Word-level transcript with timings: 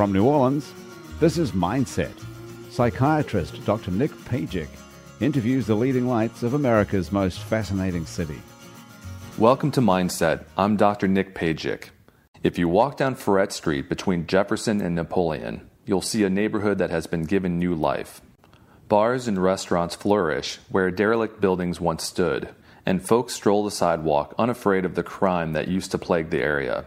From 0.00 0.12
New 0.12 0.24
Orleans, 0.24 0.72
this 1.18 1.36
is 1.36 1.52
Mindset. 1.52 2.14
Psychiatrist 2.70 3.62
Dr. 3.66 3.90
Nick 3.90 4.10
Pajic 4.24 4.68
interviews 5.20 5.66
the 5.66 5.74
leading 5.74 6.08
lights 6.08 6.42
of 6.42 6.54
America's 6.54 7.12
most 7.12 7.38
fascinating 7.40 8.06
city. 8.06 8.40
Welcome 9.36 9.70
to 9.72 9.82
Mindset. 9.82 10.44
I'm 10.56 10.78
Dr. 10.78 11.06
Nick 11.06 11.34
Pajic. 11.34 11.90
If 12.42 12.56
you 12.56 12.66
walk 12.66 12.96
down 12.96 13.14
Freret 13.14 13.52
Street 13.52 13.90
between 13.90 14.26
Jefferson 14.26 14.80
and 14.80 14.94
Napoleon, 14.94 15.68
you'll 15.84 16.00
see 16.00 16.24
a 16.24 16.30
neighborhood 16.30 16.78
that 16.78 16.88
has 16.88 17.06
been 17.06 17.24
given 17.24 17.58
new 17.58 17.74
life. 17.74 18.22
Bars 18.88 19.28
and 19.28 19.36
restaurants 19.36 19.96
flourish 19.96 20.60
where 20.70 20.90
derelict 20.90 21.42
buildings 21.42 21.78
once 21.78 22.04
stood, 22.04 22.48
and 22.86 23.06
folks 23.06 23.34
stroll 23.34 23.64
the 23.64 23.70
sidewalk 23.70 24.34
unafraid 24.38 24.86
of 24.86 24.94
the 24.94 25.02
crime 25.02 25.52
that 25.52 25.68
used 25.68 25.90
to 25.90 25.98
plague 25.98 26.30
the 26.30 26.40
area. 26.40 26.86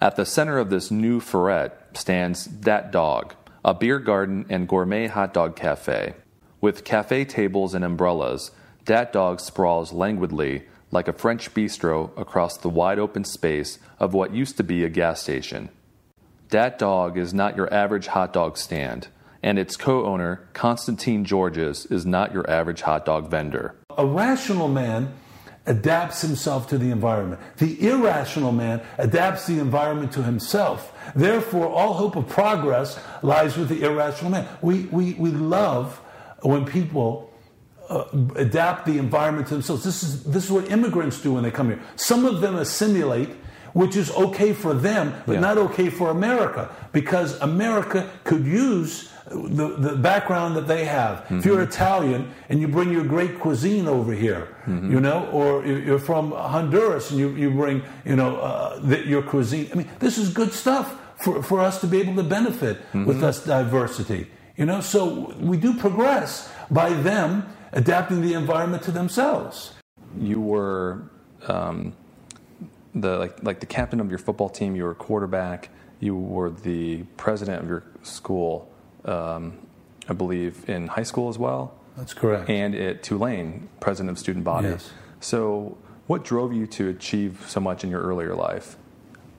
At 0.00 0.16
the 0.16 0.26
center 0.26 0.58
of 0.58 0.68
this 0.68 0.90
new 0.90 1.20
Freret 1.20 1.72
stands 1.94 2.44
Dat 2.44 2.90
Dog, 2.90 3.34
a 3.64 3.72
beer 3.72 3.98
garden 3.98 4.44
and 4.50 4.68
gourmet 4.68 5.06
hot 5.06 5.32
dog 5.32 5.56
cafe. 5.56 6.14
With 6.60 6.84
cafe 6.84 7.24
tables 7.24 7.74
and 7.74 7.82
umbrellas, 7.82 8.50
Dat 8.84 9.12
Dog 9.12 9.40
sprawls 9.40 9.92
languidly 9.92 10.64
like 10.90 11.08
a 11.08 11.14
French 11.14 11.54
bistro 11.54 12.10
across 12.18 12.58
the 12.58 12.68
wide 12.68 12.98
open 12.98 13.24
space 13.24 13.78
of 13.98 14.12
what 14.12 14.34
used 14.34 14.58
to 14.58 14.62
be 14.62 14.84
a 14.84 14.90
gas 14.90 15.22
station. 15.22 15.70
Dat 16.50 16.78
Dog 16.78 17.16
is 17.16 17.32
not 17.32 17.56
your 17.56 17.72
average 17.72 18.08
hot 18.08 18.34
dog 18.34 18.58
stand 18.58 19.08
and 19.42 19.58
its 19.58 19.76
co 19.76 20.04
owner, 20.04 20.46
Constantine 20.52 21.24
Georges, 21.24 21.86
is 21.86 22.04
not 22.04 22.34
your 22.34 22.48
average 22.50 22.82
hot 22.82 23.06
dog 23.06 23.30
vendor. 23.30 23.76
A 23.96 24.04
rational 24.04 24.68
man 24.68 25.14
adapts 25.66 26.20
himself 26.20 26.68
to 26.68 26.78
the 26.78 26.90
environment. 26.90 27.40
The 27.58 27.88
irrational 27.88 28.52
man 28.52 28.80
adapts 28.98 29.46
the 29.46 29.58
environment 29.58 30.12
to 30.12 30.22
himself. 30.22 30.92
Therefore, 31.14 31.68
all 31.68 31.94
hope 31.94 32.16
of 32.16 32.28
progress 32.28 32.98
lies 33.22 33.56
with 33.56 33.68
the 33.68 33.82
irrational 33.82 34.30
man. 34.30 34.48
We, 34.62 34.84
we, 34.84 35.14
we 35.14 35.30
love 35.30 36.00
when 36.42 36.64
people 36.64 37.32
uh, 37.88 38.04
adapt 38.36 38.86
the 38.86 38.98
environment 38.98 39.48
to 39.48 39.54
themselves. 39.54 39.84
This 39.84 40.02
is, 40.02 40.24
this 40.24 40.44
is 40.44 40.50
what 40.50 40.70
immigrants 40.70 41.20
do 41.20 41.34
when 41.34 41.42
they 41.42 41.50
come 41.50 41.68
here. 41.68 41.80
Some 41.96 42.24
of 42.24 42.40
them 42.40 42.56
assimilate 42.56 43.30
which 43.76 43.94
is 43.94 44.10
okay 44.12 44.54
for 44.54 44.72
them, 44.72 45.12
but 45.26 45.34
yeah. 45.34 45.40
not 45.40 45.58
okay 45.58 45.90
for 45.90 46.08
America, 46.08 46.70
because 46.92 47.38
America 47.42 48.08
could 48.24 48.46
use 48.46 49.12
the, 49.26 49.76
the 49.76 49.94
background 49.96 50.56
that 50.56 50.66
they 50.66 50.86
have. 50.86 51.18
Mm-hmm. 51.18 51.38
If 51.40 51.44
you're 51.44 51.56
mm-hmm. 51.56 51.76
Italian 51.76 52.34
and 52.48 52.58
you 52.58 52.68
bring 52.68 52.90
your 52.90 53.04
great 53.04 53.38
cuisine 53.38 53.86
over 53.86 54.14
here, 54.14 54.56
mm-hmm. 54.64 54.90
you 54.90 54.98
know, 54.98 55.28
or 55.30 55.66
you're 55.66 55.98
from 55.98 56.32
Honduras 56.32 57.10
and 57.10 57.20
you, 57.20 57.28
you 57.36 57.50
bring, 57.50 57.82
you 58.06 58.16
know, 58.16 58.38
uh, 58.38 58.78
the, 58.80 59.06
your 59.06 59.20
cuisine. 59.20 59.68
I 59.70 59.74
mean, 59.74 59.90
this 59.98 60.16
is 60.16 60.32
good 60.32 60.54
stuff 60.54 60.98
for, 61.16 61.42
for 61.42 61.60
us 61.60 61.78
to 61.82 61.86
be 61.86 62.00
able 62.00 62.16
to 62.16 62.22
benefit 62.22 62.78
mm-hmm. 62.78 63.04
with 63.04 63.20
this 63.20 63.44
diversity. 63.44 64.26
You 64.56 64.64
know, 64.64 64.80
so 64.80 65.34
we 65.38 65.58
do 65.58 65.74
progress 65.74 66.50
by 66.70 66.94
them 66.94 67.44
adapting 67.72 68.22
the 68.22 68.32
environment 68.32 68.84
to 68.84 68.90
themselves. 68.90 69.74
You 70.18 70.40
were 70.40 71.10
um, 71.46 71.92
the 72.96 73.18
like 73.18 73.42
like 73.44 73.60
the 73.60 73.66
captain 73.66 74.00
of 74.00 74.08
your 74.10 74.18
football 74.18 74.48
team. 74.48 74.74
You 74.74 74.84
were 74.84 74.90
a 74.90 74.96
quarterback. 74.96 75.68
You 76.00 76.16
were 76.16 76.50
the 76.50 77.04
president 77.16 77.62
of 77.62 77.68
your 77.68 77.84
school 78.02 78.70
um, 79.06 79.58
I 80.08 80.12
believe, 80.12 80.68
in 80.68 80.88
high 80.88 81.02
school 81.02 81.28
as 81.28 81.38
well. 81.38 81.74
That's 81.96 82.14
correct. 82.14 82.50
And 82.50 82.74
at 82.74 83.02
Tulane, 83.02 83.68
president 83.80 84.10
of 84.10 84.18
student 84.18 84.44
body. 84.44 84.68
Yes. 84.68 84.90
So, 85.20 85.78
what 86.06 86.24
drove 86.24 86.52
you 86.52 86.66
to 86.68 86.88
achieve 86.88 87.44
so 87.48 87.60
much 87.60 87.82
in 87.82 87.90
your 87.90 88.02
earlier 88.02 88.34
life? 88.34 88.76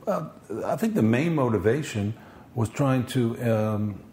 Uh, 0.05 0.29
I 0.65 0.75
think 0.75 0.95
the 0.95 1.03
main 1.03 1.35
motivation 1.35 2.13
was 2.55 2.69
trying 2.69 3.05
to 3.07 3.41
um, 3.43 4.03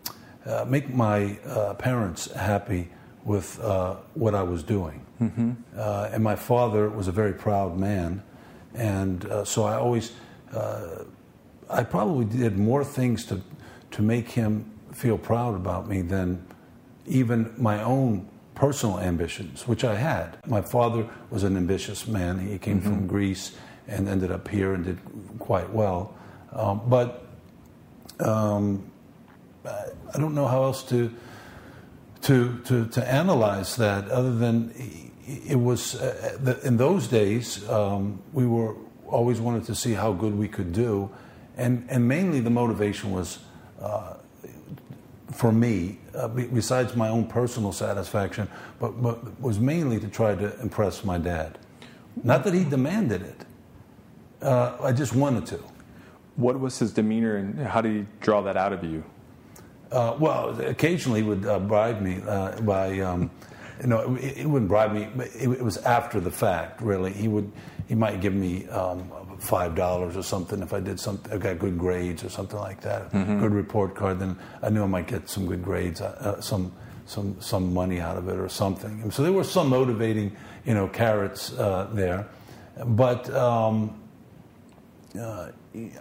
uh, 0.44 0.64
make 0.68 0.92
my 0.92 1.38
uh, 1.46 1.74
parents 1.74 2.30
happy 2.32 2.90
with 3.24 3.58
uh, 3.60 3.96
what 4.12 4.34
I 4.34 4.42
was 4.42 4.62
doing. 4.62 5.06
Mm-hmm. 5.20 5.52
Uh, 5.76 6.10
and 6.12 6.22
my 6.22 6.36
father 6.36 6.90
was 6.90 7.08
a 7.08 7.12
very 7.12 7.32
proud 7.32 7.78
man. 7.78 8.22
And 8.74 9.24
uh, 9.26 9.44
so 9.44 9.64
I 9.64 9.76
always, 9.76 10.12
I 11.70 11.84
probably 11.84 12.24
did 12.24 12.58
more 12.58 12.84
things 12.84 13.24
to, 13.26 13.40
to 13.92 14.02
make 14.02 14.30
him 14.30 14.70
feel 14.92 15.18
proud 15.18 15.54
about 15.54 15.88
me 15.88 16.02
than 16.02 16.46
even 17.06 17.52
my 17.56 17.82
own 17.82 18.28
personal 18.54 19.00
ambitions, 19.00 19.66
which 19.66 19.84
I 19.84 19.96
had. 19.96 20.38
My 20.46 20.62
father 20.62 21.08
was 21.30 21.42
an 21.44 21.56
ambitious 21.56 22.06
man. 22.06 22.38
He 22.38 22.58
came 22.58 22.80
mm-hmm. 22.80 22.88
from 22.88 23.06
Greece 23.06 23.56
and 23.88 24.08
ended 24.08 24.30
up 24.30 24.48
here 24.48 24.74
and 24.74 24.84
did 24.84 24.98
quite 25.38 25.70
well. 25.70 26.14
Um, 26.52 26.82
but 26.88 27.26
um, 28.20 28.90
I 29.66 30.18
don't 30.18 30.34
know 30.34 30.46
how 30.46 30.64
else 30.64 30.82
to, 30.84 31.12
to, 32.22 32.58
to, 32.66 32.86
to 32.86 33.12
analyze 33.12 33.76
that 33.76 34.08
other 34.10 34.34
than 34.34 35.03
it 35.26 35.58
was, 35.58 35.94
uh, 35.94 36.60
in 36.64 36.76
those 36.76 37.08
days, 37.08 37.68
um, 37.68 38.22
we 38.32 38.46
were 38.46 38.74
always 39.06 39.40
wanted 39.40 39.64
to 39.64 39.74
see 39.74 39.92
how 39.92 40.12
good 40.12 40.36
we 40.36 40.48
could 40.48 40.72
do. 40.72 41.10
And, 41.56 41.86
and 41.88 42.06
mainly 42.06 42.40
the 42.40 42.50
motivation 42.50 43.12
was 43.12 43.38
uh, 43.80 44.14
for 45.34 45.50
me, 45.50 45.98
uh, 46.14 46.28
besides 46.28 46.94
my 46.94 47.08
own 47.08 47.26
personal 47.26 47.72
satisfaction, 47.72 48.48
but, 48.78 49.02
but 49.02 49.40
was 49.40 49.58
mainly 49.58 49.98
to 49.98 50.08
try 50.08 50.34
to 50.34 50.60
impress 50.60 51.04
my 51.04 51.18
dad. 51.18 51.58
Not 52.22 52.44
that 52.44 52.54
he 52.54 52.64
demanded 52.64 53.22
it. 53.22 53.46
Uh, 54.40 54.76
I 54.80 54.92
just 54.92 55.14
wanted 55.14 55.46
to. 55.46 55.60
What 56.36 56.58
was 56.60 56.78
his 56.78 56.92
demeanor, 56.92 57.36
and 57.36 57.58
how 57.58 57.80
did 57.80 57.92
he 57.96 58.06
draw 58.20 58.42
that 58.42 58.56
out 58.56 58.72
of 58.72 58.84
you? 58.84 59.02
Uh, 59.90 60.16
well, 60.18 60.60
occasionally 60.60 61.22
he 61.22 61.28
would 61.28 61.46
uh, 61.46 61.58
bribe 61.58 62.00
me 62.00 62.20
uh, 62.26 62.60
by, 62.60 63.00
um, 63.00 63.30
you 63.80 63.88
know, 63.88 64.14
he 64.14 64.46
wouldn't 64.46 64.68
bribe 64.68 64.92
me. 64.92 65.08
But 65.14 65.28
it, 65.34 65.48
it, 65.48 65.62
was 65.62 65.78
after 65.78 66.20
the 66.20 66.30
fact. 66.30 66.80
Really, 66.80 67.12
he 67.12 67.28
would, 67.28 67.50
he 67.88 67.94
might 67.94 68.20
give 68.20 68.34
me 68.34 68.66
um, 68.68 69.10
five 69.38 69.74
dollars 69.74 70.16
or 70.16 70.22
something 70.22 70.62
if 70.62 70.72
I 70.72 70.80
did 70.80 70.98
something. 71.00 71.32
I 71.32 71.38
got 71.38 71.58
good 71.58 71.78
grades 71.78 72.24
or 72.24 72.28
something 72.28 72.58
like 72.58 72.80
that. 72.82 73.12
Mm-hmm. 73.12 73.40
Good 73.40 73.52
report 73.52 73.94
card. 73.94 74.18
Then 74.18 74.38
I 74.62 74.70
knew 74.70 74.82
I 74.82 74.86
might 74.86 75.06
get 75.06 75.28
some 75.28 75.46
good 75.46 75.62
grades, 75.62 76.00
uh, 76.00 76.36
uh, 76.36 76.40
some 76.40 76.72
some 77.06 77.40
some 77.40 77.74
money 77.74 78.00
out 78.00 78.16
of 78.16 78.28
it 78.28 78.38
or 78.38 78.48
something. 78.48 79.00
And 79.02 79.12
so 79.12 79.22
there 79.22 79.32
were 79.32 79.44
some 79.44 79.68
motivating, 79.68 80.36
you 80.64 80.74
know, 80.74 80.88
carrots 80.88 81.52
uh, 81.52 81.88
there, 81.92 82.26
but 82.84 83.32
um, 83.34 84.00
uh, 85.18 85.50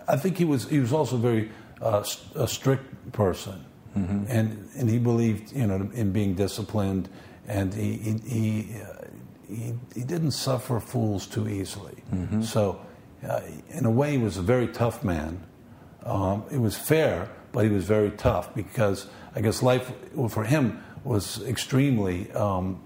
I 0.07 0.17
think 0.17 0.38
he 0.38 0.45
was 0.45 0.69
he 0.69 0.79
was 0.79 0.94
also 0.94 1.17
very 1.17 1.51
uh, 1.81 2.03
a 2.35 2.47
strict 2.47 3.11
person, 3.11 3.63
mm-hmm. 3.97 4.25
and 4.28 4.69
and 4.75 4.90
he 4.90 5.00
believed 5.00 5.51
you 5.51 5.67
know 5.67 5.90
in 5.94 6.11
being 6.11 6.35
disciplined, 6.35 7.09
and 7.47 7.73
he 7.73 7.93
he. 7.97 8.17
he 8.27 8.81
uh, 8.81 9.07
he, 9.49 9.73
he, 9.93 10.03
didn't 10.03 10.31
suffer 10.31 10.79
fools 10.79 11.27
too 11.27 11.47
easily. 11.47 11.95
Mm-hmm. 12.11 12.41
So 12.43 12.79
uh, 13.27 13.41
in 13.69 13.85
a 13.85 13.91
way, 13.91 14.13
he 14.13 14.17
was 14.17 14.37
a 14.37 14.41
very 14.41 14.67
tough 14.67 15.03
man. 15.03 15.43
Um, 16.05 16.43
it 16.49 16.57
was 16.57 16.75
fair, 16.75 17.29
but 17.51 17.65
he 17.65 17.69
was 17.69 17.85
very 17.85 18.11
tough 18.11 18.55
because 18.55 19.07
I 19.35 19.41
guess 19.41 19.61
life 19.61 19.91
for 20.29 20.43
him 20.43 20.83
was 21.03 21.43
extremely 21.43 22.31
um, 22.31 22.81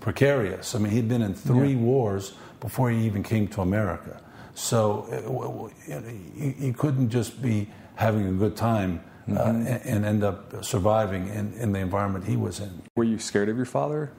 precarious. 0.00 0.74
I 0.74 0.78
mean, 0.78 0.92
he'd 0.92 1.08
been 1.08 1.22
in 1.22 1.34
three 1.34 1.72
yeah. 1.72 1.78
wars 1.78 2.34
before 2.60 2.90
he 2.90 3.04
even 3.06 3.22
came 3.22 3.48
to 3.48 3.62
America. 3.62 4.20
So 4.54 5.70
uh, 5.88 5.98
he, 6.36 6.72
couldn't 6.72 7.10
just 7.10 7.40
be 7.40 7.68
having 7.94 8.26
a 8.26 8.32
good 8.32 8.56
time 8.56 9.02
uh, 9.36 9.46
mm-hmm. 9.46 9.66
and, 9.66 9.82
and, 9.84 10.04
end 10.04 10.24
up 10.24 10.64
surviving 10.64 11.28
in, 11.28 11.52
in, 11.54 11.72
the 11.72 11.78
environment 11.78 12.24
he 12.24 12.36
was 12.36 12.60
in. 12.60 12.82
Were 12.96 13.04
you 13.04 13.18
scared 13.18 13.48
of 13.48 13.56
your 13.56 13.66
father? 13.66 14.10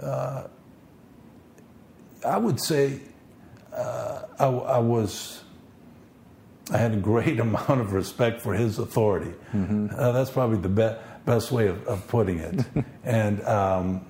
Uh, 0.00 0.44
I 2.24 2.36
would 2.36 2.60
say 2.60 3.00
uh, 3.72 4.22
I, 4.38 4.46
I, 4.46 4.78
was, 4.78 5.42
I 6.72 6.78
had 6.78 6.92
a 6.92 6.96
great 6.96 7.40
amount 7.48 7.80
of 7.80 7.92
respect 7.92 8.42
for 8.42 8.54
his 8.54 8.78
authority. 8.78 9.32
Mm-hmm. 9.52 9.88
Uh, 9.96 10.12
that's 10.12 10.30
probably 10.30 10.58
the 10.58 10.68
be- 10.68 10.98
best 11.24 11.52
way 11.52 11.68
of, 11.68 11.86
of 11.86 12.06
putting 12.08 12.38
it. 12.38 12.64
and, 13.04 13.42
um, 13.44 14.04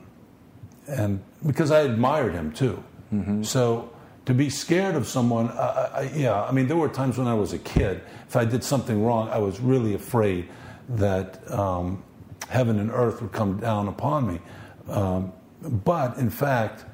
and 0.89 1.23
because 1.47 1.71
I 1.71 1.81
admired 1.81 2.33
him 2.33 2.53
too. 2.53 2.83
Mm-hmm. 3.13 3.43
So 3.43 3.93
to 4.25 4.35
be 4.35 4.49
scared 4.51 4.95
of 4.95 5.07
someone, 5.07 5.49
I, 5.51 5.91
I, 5.95 6.13
yeah, 6.15 6.43
I 6.43 6.53
mean, 6.53 6.69
there 6.69 6.77
were 6.77 6.89
times 6.89 7.19
when 7.19 7.27
I 7.27 7.35
was 7.35 7.53
a 7.53 7.59
kid, 7.59 8.03
if 8.29 8.37
I 8.37 8.45
did 8.45 8.63
something 8.63 9.05
wrong, 9.05 9.29
I 9.29 9.39
was 9.39 9.61
really 9.61 9.95
afraid 9.95 10.49
that 10.91 11.51
um, 11.51 12.03
heaven 12.49 12.79
and 12.79 12.91
earth 12.91 13.21
would 13.21 13.33
come 13.33 13.59
down 13.59 13.89
upon 13.89 14.33
me. 14.33 14.41
Um, 14.89 15.33
but 15.63 16.17
in 16.19 16.31
fact, 16.31 16.85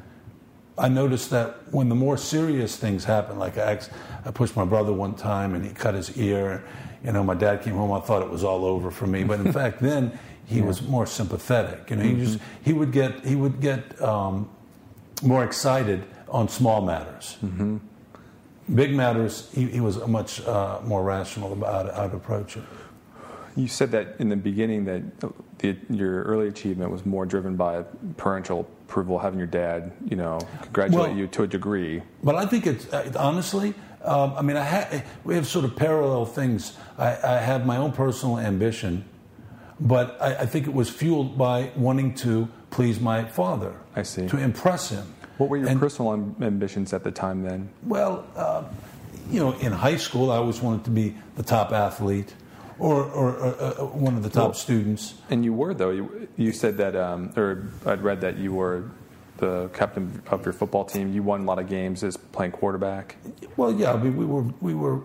I 0.78 0.88
noticed 0.88 1.30
that 1.30 1.72
when 1.72 1.88
the 1.88 1.94
more 1.94 2.16
serious 2.16 2.76
things 2.76 3.04
happen, 3.04 3.38
like 3.38 3.58
I, 3.58 3.80
I 4.24 4.30
pushed 4.30 4.56
my 4.56 4.64
brother 4.64 4.92
one 4.92 5.14
time 5.14 5.54
and 5.54 5.64
he 5.64 5.72
cut 5.72 5.94
his 5.94 6.16
ear. 6.16 6.64
You 7.04 7.12
know, 7.12 7.24
my 7.24 7.34
dad 7.34 7.62
came 7.62 7.74
home. 7.74 7.92
I 7.92 8.00
thought 8.00 8.22
it 8.22 8.30
was 8.30 8.44
all 8.44 8.64
over 8.64 8.90
for 8.90 9.06
me, 9.06 9.24
but 9.24 9.40
in 9.40 9.52
fact, 9.60 9.80
then 9.80 10.18
he 10.46 10.58
yeah. 10.58 10.64
was 10.64 10.82
more 10.82 11.06
sympathetic. 11.06 11.90
You 11.90 11.96
know, 11.96 12.04
mm-hmm. 12.04 12.18
he 12.18 12.24
just 12.24 12.38
he 12.62 12.72
would 12.72 12.92
get 12.92 13.24
he 13.24 13.34
would 13.34 13.60
get 13.60 14.00
um, 14.00 14.48
more 15.22 15.44
excited 15.44 16.04
on 16.30 16.48
small 16.48 16.80
matters. 16.82 17.36
Mm-hmm. 17.44 17.78
Big 18.74 18.94
matters, 18.94 19.50
he, 19.54 19.64
he 19.66 19.80
was 19.80 19.96
much 20.06 20.44
uh, 20.46 20.80
more 20.84 21.02
rational 21.02 21.52
about 21.52 21.94
how 21.94 22.08
to 22.08 22.16
approach 22.16 22.56
it. 22.56 22.62
You 23.56 23.66
said 23.66 23.90
that 23.92 24.16
in 24.18 24.28
the 24.28 24.36
beginning 24.36 24.84
that 24.84 25.02
the, 25.58 25.76
your 25.90 26.22
early 26.24 26.48
achievement 26.48 26.90
was 26.90 27.04
more 27.06 27.26
driven 27.26 27.56
by 27.56 27.82
parental 28.16 28.68
approval, 28.86 29.18
having 29.18 29.38
your 29.38 29.48
dad, 29.48 29.92
you 30.08 30.16
know, 30.16 30.38
congratulate 30.62 31.08
Well- 31.10 31.16
you 31.16 31.26
to 31.28 31.42
a 31.44 31.46
degree. 31.46 32.02
But 32.22 32.36
I 32.36 32.46
think 32.46 32.66
it's 32.66 32.92
uh, 32.92 33.12
honestly. 33.18 33.74
Um, 34.04 34.34
I 34.36 34.42
mean, 34.42 34.56
I 34.56 34.64
ha- 34.64 35.02
we 35.24 35.34
have 35.34 35.46
sort 35.48 35.64
of 35.64 35.74
parallel 35.74 36.24
things. 36.24 36.76
I, 36.96 37.08
I 37.22 37.38
have 37.38 37.66
my 37.66 37.76
own 37.78 37.90
personal 37.90 38.38
ambition, 38.38 39.04
but 39.80 40.16
I, 40.22 40.36
I 40.36 40.46
think 40.46 40.68
it 40.68 40.72
was 40.72 40.88
fueled 40.88 41.36
by 41.36 41.72
wanting 41.74 42.14
to 42.16 42.48
please 42.70 43.00
my 43.00 43.24
father. 43.24 43.74
I 43.96 44.04
see. 44.04 44.28
To 44.28 44.38
impress 44.38 44.90
him. 44.90 45.14
What 45.38 45.48
were 45.48 45.56
your 45.56 45.68
And- 45.68 45.80
personal 45.80 46.12
ambitions 46.40 46.92
at 46.92 47.04
the 47.04 47.10
time 47.10 47.42
then? 47.42 47.68
Well, 47.86 48.24
uh, 48.36 48.64
you 49.30 49.40
know, 49.40 49.52
in 49.58 49.72
high 49.72 49.96
school, 49.96 50.30
I 50.30 50.36
always 50.36 50.60
wanted 50.60 50.84
to 50.84 50.90
be 50.90 51.14
the 51.36 51.42
top 51.42 51.72
athlete 51.72 52.34
or, 52.78 53.04
or, 53.04 53.36
or 53.36 53.54
uh, 53.62 53.72
one 53.86 54.16
of 54.16 54.22
the 54.22 54.30
top 54.30 54.44
Well- 54.44 54.54
students. 54.54 55.14
And 55.30 55.44
you 55.44 55.52
were 55.52 55.74
though. 55.74 55.90
You, 55.90 56.28
you 56.36 56.52
said 56.52 56.76
that, 56.78 56.94
um, 56.96 57.32
or 57.36 57.68
I'd 57.86 58.02
read 58.02 58.20
that 58.20 58.36
you 58.36 58.52
were 58.52 58.84
the 59.38 59.68
captain 59.72 60.20
of 60.30 60.44
your 60.44 60.52
football 60.52 60.84
team. 60.84 61.12
You 61.12 61.22
won 61.22 61.42
a 61.42 61.44
lot 61.44 61.58
of 61.60 61.68
games 61.68 62.02
as 62.02 62.16
playing 62.16 62.52
quarterback. 62.52 63.16
Well, 63.56 63.72
yeah, 63.72 63.92
I 63.92 63.96
mean, 63.96 64.16
we 64.16 64.24
were, 64.26 64.44
we 64.60 64.74
were. 64.74 65.00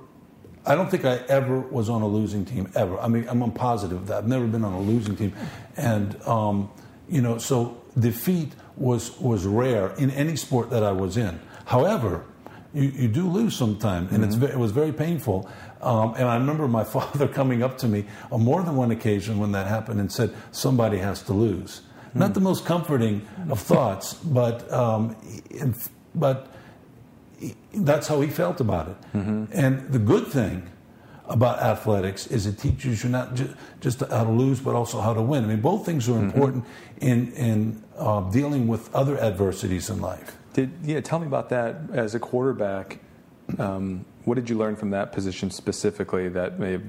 I 0.65 0.73
don't 0.75 0.89
think 0.89 1.03
I 1.05 1.17
ever 1.27 1.59
was 1.59 1.89
on 1.89 2.01
a 2.01 2.07
losing 2.07 2.45
team 2.45 2.71
ever. 2.73 2.97
I 2.99 3.07
mean, 3.09 3.27
I'm 3.27 3.51
positive 3.51 4.07
that. 4.07 4.17
I've 4.19 4.27
never 4.27 4.47
been 4.47 4.63
on 4.63 4.73
a 4.73 4.79
losing 4.79 5.15
team, 5.15 5.33
and 5.77 6.19
um, 6.23 6.71
you 7.09 7.21
know, 7.21 7.37
so 7.37 7.77
defeat 7.99 8.53
was 8.77 9.17
was 9.19 9.45
rare 9.45 9.89
in 9.97 10.09
any 10.11 10.35
sport 10.35 10.69
that 10.71 10.83
I 10.83 10.91
was 10.91 11.17
in. 11.17 11.39
However, 11.65 12.25
you, 12.73 12.89
you 12.89 13.07
do 13.07 13.27
lose 13.29 13.55
sometimes, 13.55 14.11
and 14.11 14.23
it's 14.23 14.35
ve- 14.35 14.47
it 14.47 14.57
was 14.57 14.71
very 14.71 14.91
painful. 14.91 15.47
Um, 15.81 16.13
and 16.15 16.27
I 16.27 16.35
remember 16.35 16.67
my 16.67 16.83
father 16.95 17.27
coming 17.27 17.61
up 17.61 17.77
to 17.79 17.87
me 17.87 18.05
on 18.31 18.41
more 18.43 18.63
than 18.63 18.75
one 18.75 18.91
occasion 18.91 19.37
when 19.37 19.51
that 19.51 19.67
happened 19.67 19.99
and 19.99 20.11
said, 20.11 20.33
"Somebody 20.51 20.97
has 20.97 21.21
to 21.23 21.33
lose." 21.33 21.81
Not 22.15 22.35
the 22.35 22.41
most 22.41 22.63
comforting 22.65 23.25
of 23.49 23.59
thoughts, 23.71 24.13
but 24.13 24.71
um, 24.71 25.15
but 26.15 26.47
that's 27.73 28.07
how 28.07 28.21
he 28.21 28.29
felt 28.29 28.61
about 28.61 28.87
it. 28.89 28.97
And 29.13 29.91
the 29.91 29.99
good 29.99 30.27
thing 30.27 30.69
about 31.27 31.59
athletics 31.59 32.27
is 32.27 32.45
it 32.45 32.57
teaches 32.59 33.03
you 33.03 33.09
not 33.09 33.35
ju- 33.35 33.53
just 33.79 34.01
how 34.01 34.23
to 34.23 34.31
lose, 34.31 34.59
but 34.59 34.75
also 34.75 34.99
how 34.99 35.13
to 35.13 35.21
win. 35.21 35.45
I 35.45 35.47
mean, 35.47 35.61
both 35.61 35.85
things 35.85 36.09
are 36.09 36.19
important 36.19 36.65
in 36.99 37.31
in 37.33 37.83
uh, 37.97 38.29
dealing 38.31 38.67
with 38.67 38.93
other 38.93 39.17
adversities 39.19 39.89
in 39.89 40.01
life. 40.01 40.37
Did 40.53 40.71
yeah? 40.83 41.01
Tell 41.01 41.19
me 41.19 41.27
about 41.27 41.49
that 41.49 41.75
as 41.93 42.15
a 42.15 42.19
quarterback. 42.19 42.99
Um, 43.57 44.05
what 44.25 44.35
did 44.35 44.49
you 44.49 44.57
learn 44.57 44.75
from 44.75 44.91
that 44.91 45.11
position 45.11 45.51
specifically 45.51 46.29
that 46.29 46.59
may 46.59 46.73
have 46.73 46.83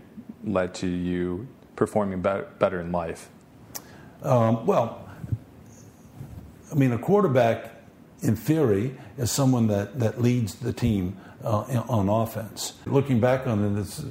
led 0.45 0.75
to 0.75 0.87
you 0.87 1.49
performing 1.77 2.21
better, 2.23 2.49
better 2.59 2.81
in 2.81 2.93
life? 2.93 3.29
Um, 4.23 4.65
well, 4.67 5.09
I 6.71 6.75
mean, 6.77 6.93
a 6.93 6.99
quarterback, 6.99 7.73
in 8.23 8.37
theory, 8.37 8.97
is 9.19 9.31
someone 9.31 9.67
that, 9.69 9.99
that 10.01 10.21
leads 10.21 10.55
the 10.55 10.73
team 10.73 11.17
uh, 11.45 11.85
on 11.89 12.09
offense. 12.09 12.75
Looking 12.87 13.21
back 13.21 13.47
on 13.47 13.77
it, 13.77 13.81
it's, 13.81 14.03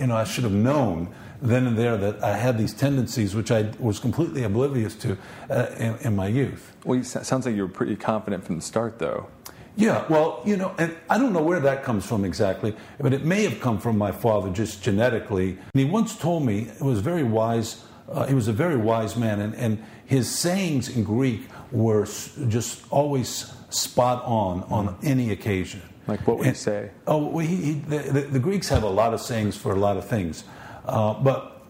you 0.00 0.06
know, 0.06 0.16
I 0.16 0.24
should 0.24 0.44
have 0.44 0.52
known 0.52 1.14
then 1.42 1.66
and 1.66 1.76
there 1.76 1.96
that 1.96 2.22
I 2.24 2.36
had 2.36 2.56
these 2.56 2.72
tendencies, 2.72 3.34
which 3.34 3.50
I 3.50 3.70
was 3.78 3.98
completely 3.98 4.44
oblivious 4.44 4.94
to 4.96 5.18
uh, 5.50 5.66
in, 5.78 5.96
in 5.98 6.16
my 6.16 6.28
youth. 6.28 6.72
Well, 6.84 6.98
it 6.98 7.04
sounds 7.04 7.44
like 7.44 7.54
you 7.54 7.62
were 7.62 7.68
pretty 7.68 7.96
confident 7.96 8.44
from 8.44 8.56
the 8.56 8.62
start, 8.62 8.98
though. 8.98 9.28
Yeah, 9.76 10.06
well, 10.08 10.40
you 10.44 10.56
know, 10.56 10.72
and 10.78 10.96
I 11.10 11.18
don't 11.18 11.32
know 11.32 11.42
where 11.42 11.58
that 11.60 11.82
comes 11.82 12.06
from 12.06 12.24
exactly, 12.24 12.76
but 13.00 13.12
it 13.12 13.24
may 13.24 13.42
have 13.42 13.60
come 13.60 13.78
from 13.78 13.98
my 13.98 14.12
father 14.12 14.50
just 14.50 14.82
genetically. 14.84 15.58
And 15.74 15.80
he 15.80 15.84
once 15.84 16.16
told 16.16 16.46
me, 16.46 16.68
it 16.68 16.82
was 16.82 17.00
very 17.00 17.24
wise, 17.24 17.84
uh, 18.08 18.24
he 18.26 18.34
was 18.34 18.46
a 18.46 18.52
very 18.52 18.76
wise 18.76 19.16
man, 19.16 19.40
and, 19.40 19.54
and 19.56 19.82
his 20.06 20.30
sayings 20.30 20.88
in 20.88 21.02
Greek 21.02 21.42
were 21.72 22.06
just 22.48 22.84
always 22.90 23.52
spot 23.70 24.22
on 24.24 24.62
on 24.64 24.96
any 25.02 25.32
occasion. 25.32 25.82
Like, 26.06 26.26
what 26.26 26.36
would 26.38 26.44
he 26.44 26.48
And- 26.50 26.56
say? 26.58 26.90
Oh, 27.06 27.26
well, 27.28 27.46
he, 27.46 27.56
he, 27.56 27.72
the, 27.72 27.98
the, 27.98 28.20
the 28.22 28.38
Greeks 28.38 28.68
have 28.68 28.82
a 28.82 28.88
lot 28.88 29.14
of 29.14 29.20
sayings 29.20 29.56
for 29.56 29.72
a 29.72 29.78
lot 29.78 29.96
of 29.96 30.06
things, 30.06 30.44
uh, 30.86 31.14
but 31.14 31.62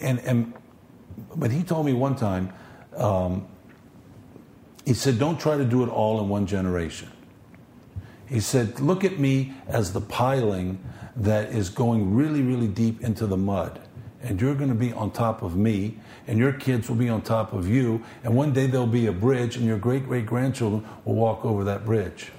and, 0.00 0.18
and 0.20 0.52
but 1.36 1.50
he 1.50 1.62
told 1.62 1.84
me 1.86 1.92
one 1.92 2.16
time, 2.16 2.52
um, 2.96 3.46
he 4.86 4.94
said, 4.94 5.18
"Don't 5.18 5.38
try 5.38 5.56
to 5.58 5.64
do 5.64 5.82
it 5.82 5.88
all 5.90 6.20
in 6.22 6.28
one 6.30 6.46
generation." 6.46 7.10
He 8.26 8.40
said, 8.40 8.80
"Look 8.80 9.04
at 9.04 9.18
me 9.18 9.52
as 9.66 9.92
the 9.92 10.00
piling 10.00 10.78
that 11.16 11.50
is 11.50 11.68
going 11.68 12.14
really, 12.14 12.42
really 12.42 12.68
deep 12.68 13.02
into 13.02 13.26
the 13.26 13.36
mud." 13.36 13.80
And 14.20 14.40
you're 14.40 14.54
going 14.56 14.70
to 14.70 14.74
be 14.74 14.92
on 14.92 15.12
top 15.12 15.42
of 15.42 15.54
me, 15.56 15.98
and 16.26 16.38
your 16.40 16.52
kids 16.52 16.88
will 16.88 16.96
be 16.96 17.08
on 17.08 17.22
top 17.22 17.52
of 17.52 17.68
you, 17.68 18.02
and 18.24 18.34
one 18.34 18.52
day 18.52 18.66
there'll 18.66 18.86
be 18.86 19.06
a 19.06 19.12
bridge, 19.12 19.56
and 19.56 19.64
your 19.64 19.78
great 19.78 20.06
great 20.06 20.26
grandchildren 20.26 20.84
will 21.04 21.14
walk 21.14 21.44
over 21.44 21.62
that 21.64 21.84
bridge. 21.84 22.32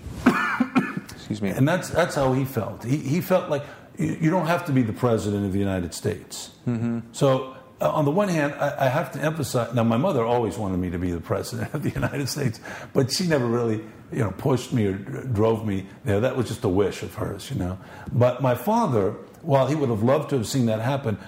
Excuse 1.29 1.41
me. 1.41 1.49
And 1.49 1.67
that's 1.67 1.89
that's 1.89 2.15
how 2.15 2.33
he 2.33 2.43
felt. 2.43 2.83
He, 2.83 2.97
he 2.97 3.21
felt 3.21 3.49
like 3.49 3.63
you, 3.97 4.17
you 4.19 4.29
don't 4.31 4.47
have 4.47 4.65
to 4.65 4.71
be 4.71 4.81
the 4.81 4.93
president 4.93 5.45
of 5.45 5.53
the 5.53 5.59
United 5.59 5.93
States. 5.93 6.49
Mm-hmm. 6.67 6.99
So 7.11 7.55
uh, 7.79 7.91
on 7.91 8.05
the 8.05 8.11
one 8.11 8.29
hand, 8.29 8.55
I, 8.55 8.85
I 8.85 8.89
have 8.89 9.11
to 9.11 9.19
emphasize. 9.19 9.73
Now, 9.75 9.83
my 9.83 9.97
mother 9.97 10.25
always 10.25 10.57
wanted 10.57 10.77
me 10.77 10.89
to 10.89 10.97
be 10.97 11.11
the 11.11 11.21
president 11.21 11.73
of 11.73 11.83
the 11.83 11.91
United 11.91 12.27
States, 12.29 12.59
but 12.93 13.11
she 13.11 13.27
never 13.27 13.45
really, 13.45 13.83
you 14.11 14.19
know, 14.19 14.31
pushed 14.31 14.73
me 14.73 14.87
or 14.87 14.93
drove 14.93 15.67
me 15.67 15.85
there. 16.03 16.19
That 16.19 16.35
was 16.35 16.47
just 16.47 16.63
a 16.63 16.69
wish 16.69 17.03
of 17.03 17.13
hers, 17.13 17.51
you 17.51 17.57
know. 17.57 17.77
But 18.11 18.41
my 18.41 18.55
father, 18.55 19.11
while 19.43 19.67
he 19.67 19.75
would 19.75 19.89
have 19.89 20.03
loved 20.03 20.31
to 20.31 20.37
have 20.37 20.47
seen 20.47 20.65
that 20.65 20.81
happen, 20.81 21.19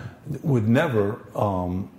would 0.42 0.68
never. 0.68 1.22
Um, 1.36 1.92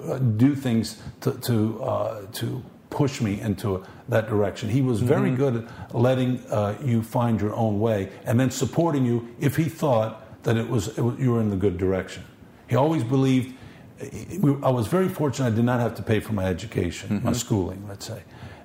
uh, 0.00 0.18
do 0.18 0.54
things 0.54 1.02
to 1.20 1.32
to, 1.32 1.82
uh, 1.82 2.26
to 2.32 2.62
push 2.90 3.20
me 3.20 3.40
into 3.40 3.84
that 4.08 4.28
direction. 4.28 4.68
He 4.68 4.82
was 4.82 5.00
very 5.00 5.30
good 5.30 5.56
at 5.56 5.94
letting 5.94 6.40
uh, 6.50 6.78
you 6.82 7.02
find 7.02 7.40
your 7.40 7.54
own 7.54 7.80
way 7.80 8.10
and 8.24 8.38
then 8.40 8.50
supporting 8.50 9.04
you 9.04 9.34
if 9.40 9.56
he 9.56 9.64
thought 9.64 10.42
that 10.44 10.56
it 10.56 10.68
was, 10.68 10.96
it 10.96 11.02
was 11.02 11.18
you 11.18 11.32
were 11.32 11.40
in 11.40 11.50
the 11.50 11.56
good 11.56 11.78
direction. 11.78 12.24
He 12.68 12.76
always 12.76 13.04
believed. 13.04 13.54
I 14.00 14.70
was 14.70 14.86
very 14.86 15.08
fortunate. 15.08 15.48
I 15.48 15.54
did 15.54 15.64
not 15.64 15.80
have 15.80 15.96
to 15.96 16.02
pay 16.02 16.20
for 16.20 16.32
my 16.32 16.44
education, 16.44 17.20
my 17.24 17.32
schooling, 17.32 17.84
let's 17.88 18.06
say, 18.06 18.22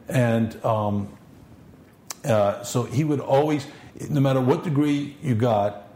and 0.08 0.64
um, 0.64 1.18
uh, 2.24 2.64
so 2.64 2.84
he 2.84 3.04
would 3.04 3.20
always, 3.20 3.66
no 4.10 4.20
matter 4.20 4.40
what 4.40 4.64
degree 4.64 5.18
you 5.24 5.36
got, 5.36 5.88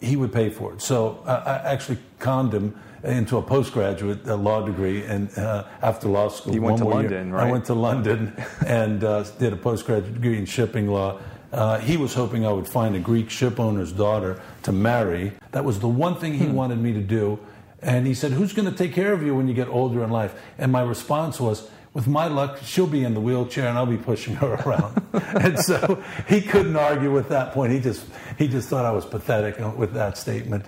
he 0.00 0.16
would 0.16 0.32
pay 0.32 0.50
for 0.50 0.72
it. 0.74 0.82
So 0.82 1.22
I, 1.26 1.34
I 1.34 1.72
actually 1.72 1.98
conned 2.18 2.54
him 2.54 2.80
into 3.02 3.38
a 3.38 3.42
postgraduate 3.42 4.26
uh, 4.28 4.36
law 4.36 4.64
degree, 4.64 5.04
and 5.04 5.36
uh, 5.38 5.64
after 5.82 6.08
law 6.08 6.28
school, 6.28 6.54
You 6.54 6.62
went 6.62 6.72
one 6.72 6.78
to 6.78 6.84
more 6.84 7.02
year, 7.02 7.10
London, 7.10 7.34
I 7.34 7.50
went 7.50 7.64
to 7.66 7.74
London 7.74 8.36
and 8.66 9.02
uh, 9.04 9.24
did 9.38 9.52
a 9.52 9.56
postgraduate 9.56 10.14
degree 10.14 10.38
in 10.38 10.46
shipping 10.46 10.88
law. 10.88 11.18
Uh, 11.52 11.78
he 11.78 11.96
was 11.96 12.14
hoping 12.14 12.46
I 12.46 12.52
would 12.52 12.68
find 12.68 12.94
a 12.94 13.00
Greek 13.00 13.28
ship 13.30 13.58
owner's 13.58 13.92
daughter 13.92 14.40
to 14.62 14.72
marry. 14.72 15.32
That 15.52 15.64
was 15.64 15.80
the 15.80 15.88
one 15.88 16.14
thing 16.14 16.34
he 16.34 16.46
wanted 16.46 16.78
me 16.78 16.92
to 16.92 17.00
do. 17.00 17.40
And 17.82 18.06
he 18.06 18.14
said, 18.14 18.32
Who's 18.32 18.52
going 18.52 18.70
to 18.70 18.76
take 18.76 18.92
care 18.92 19.12
of 19.12 19.22
you 19.22 19.34
when 19.34 19.48
you 19.48 19.54
get 19.54 19.68
older 19.68 20.04
in 20.04 20.10
life? 20.10 20.34
And 20.58 20.70
my 20.70 20.82
response 20.82 21.40
was, 21.40 21.68
with 21.92 22.06
my 22.06 22.28
luck, 22.28 22.58
she'll 22.64 22.86
be 22.86 23.02
in 23.02 23.14
the 23.14 23.20
wheelchair 23.20 23.66
and 23.68 23.76
I'll 23.76 23.84
be 23.84 23.96
pushing 23.96 24.34
her 24.36 24.54
around. 24.54 25.02
and 25.12 25.58
so 25.58 26.02
he 26.28 26.40
couldn't 26.40 26.76
argue 26.76 27.10
with 27.12 27.28
that 27.30 27.52
point. 27.52 27.72
He 27.72 27.80
just 27.80 28.04
he 28.38 28.46
just 28.46 28.68
thought 28.68 28.84
I 28.84 28.92
was 28.92 29.04
pathetic 29.04 29.58
with 29.76 29.92
that 29.94 30.16
statement. 30.16 30.64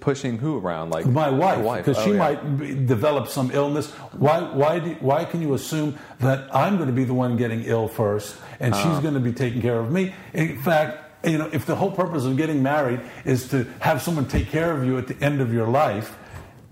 Pushing 0.00 0.38
who 0.38 0.58
around? 0.58 0.90
Like 0.90 1.06
My 1.06 1.30
wife, 1.30 1.84
because 1.84 1.98
Oh, 1.98 2.04
she 2.04 2.10
yeah. 2.12 2.16
might 2.18 2.58
be, 2.58 2.74
develop 2.74 3.26
some 3.28 3.50
illness. 3.52 3.90
Why 4.12 4.40
why 4.40 4.78
do, 4.78 4.90
why 5.00 5.24
can 5.24 5.42
you 5.42 5.54
assume 5.54 5.98
that 6.20 6.54
I'm 6.54 6.76
going 6.76 6.88
to 6.88 6.94
be 6.94 7.04
the 7.04 7.14
one 7.14 7.36
getting 7.36 7.64
ill 7.64 7.88
first 7.88 8.36
and 8.60 8.72
Uh-huh. 8.72 8.82
she's 8.94 9.02
going 9.02 9.14
to 9.14 9.20
be 9.20 9.32
taking 9.32 9.62
care 9.62 9.80
of 9.80 9.90
me? 9.90 10.14
In 10.32 10.62
fact, 10.62 11.26
you 11.26 11.38
know, 11.38 11.48
if 11.52 11.66
the 11.66 11.74
whole 11.74 11.90
purpose 11.90 12.24
of 12.24 12.36
getting 12.36 12.62
married 12.62 13.00
is 13.24 13.48
to 13.48 13.64
have 13.80 14.00
someone 14.00 14.26
take 14.28 14.48
care 14.48 14.72
of 14.76 14.84
you 14.84 14.96
at 14.98 15.08
the 15.08 15.16
end 15.24 15.40
of 15.40 15.52
your 15.52 15.66
life, 15.66 16.16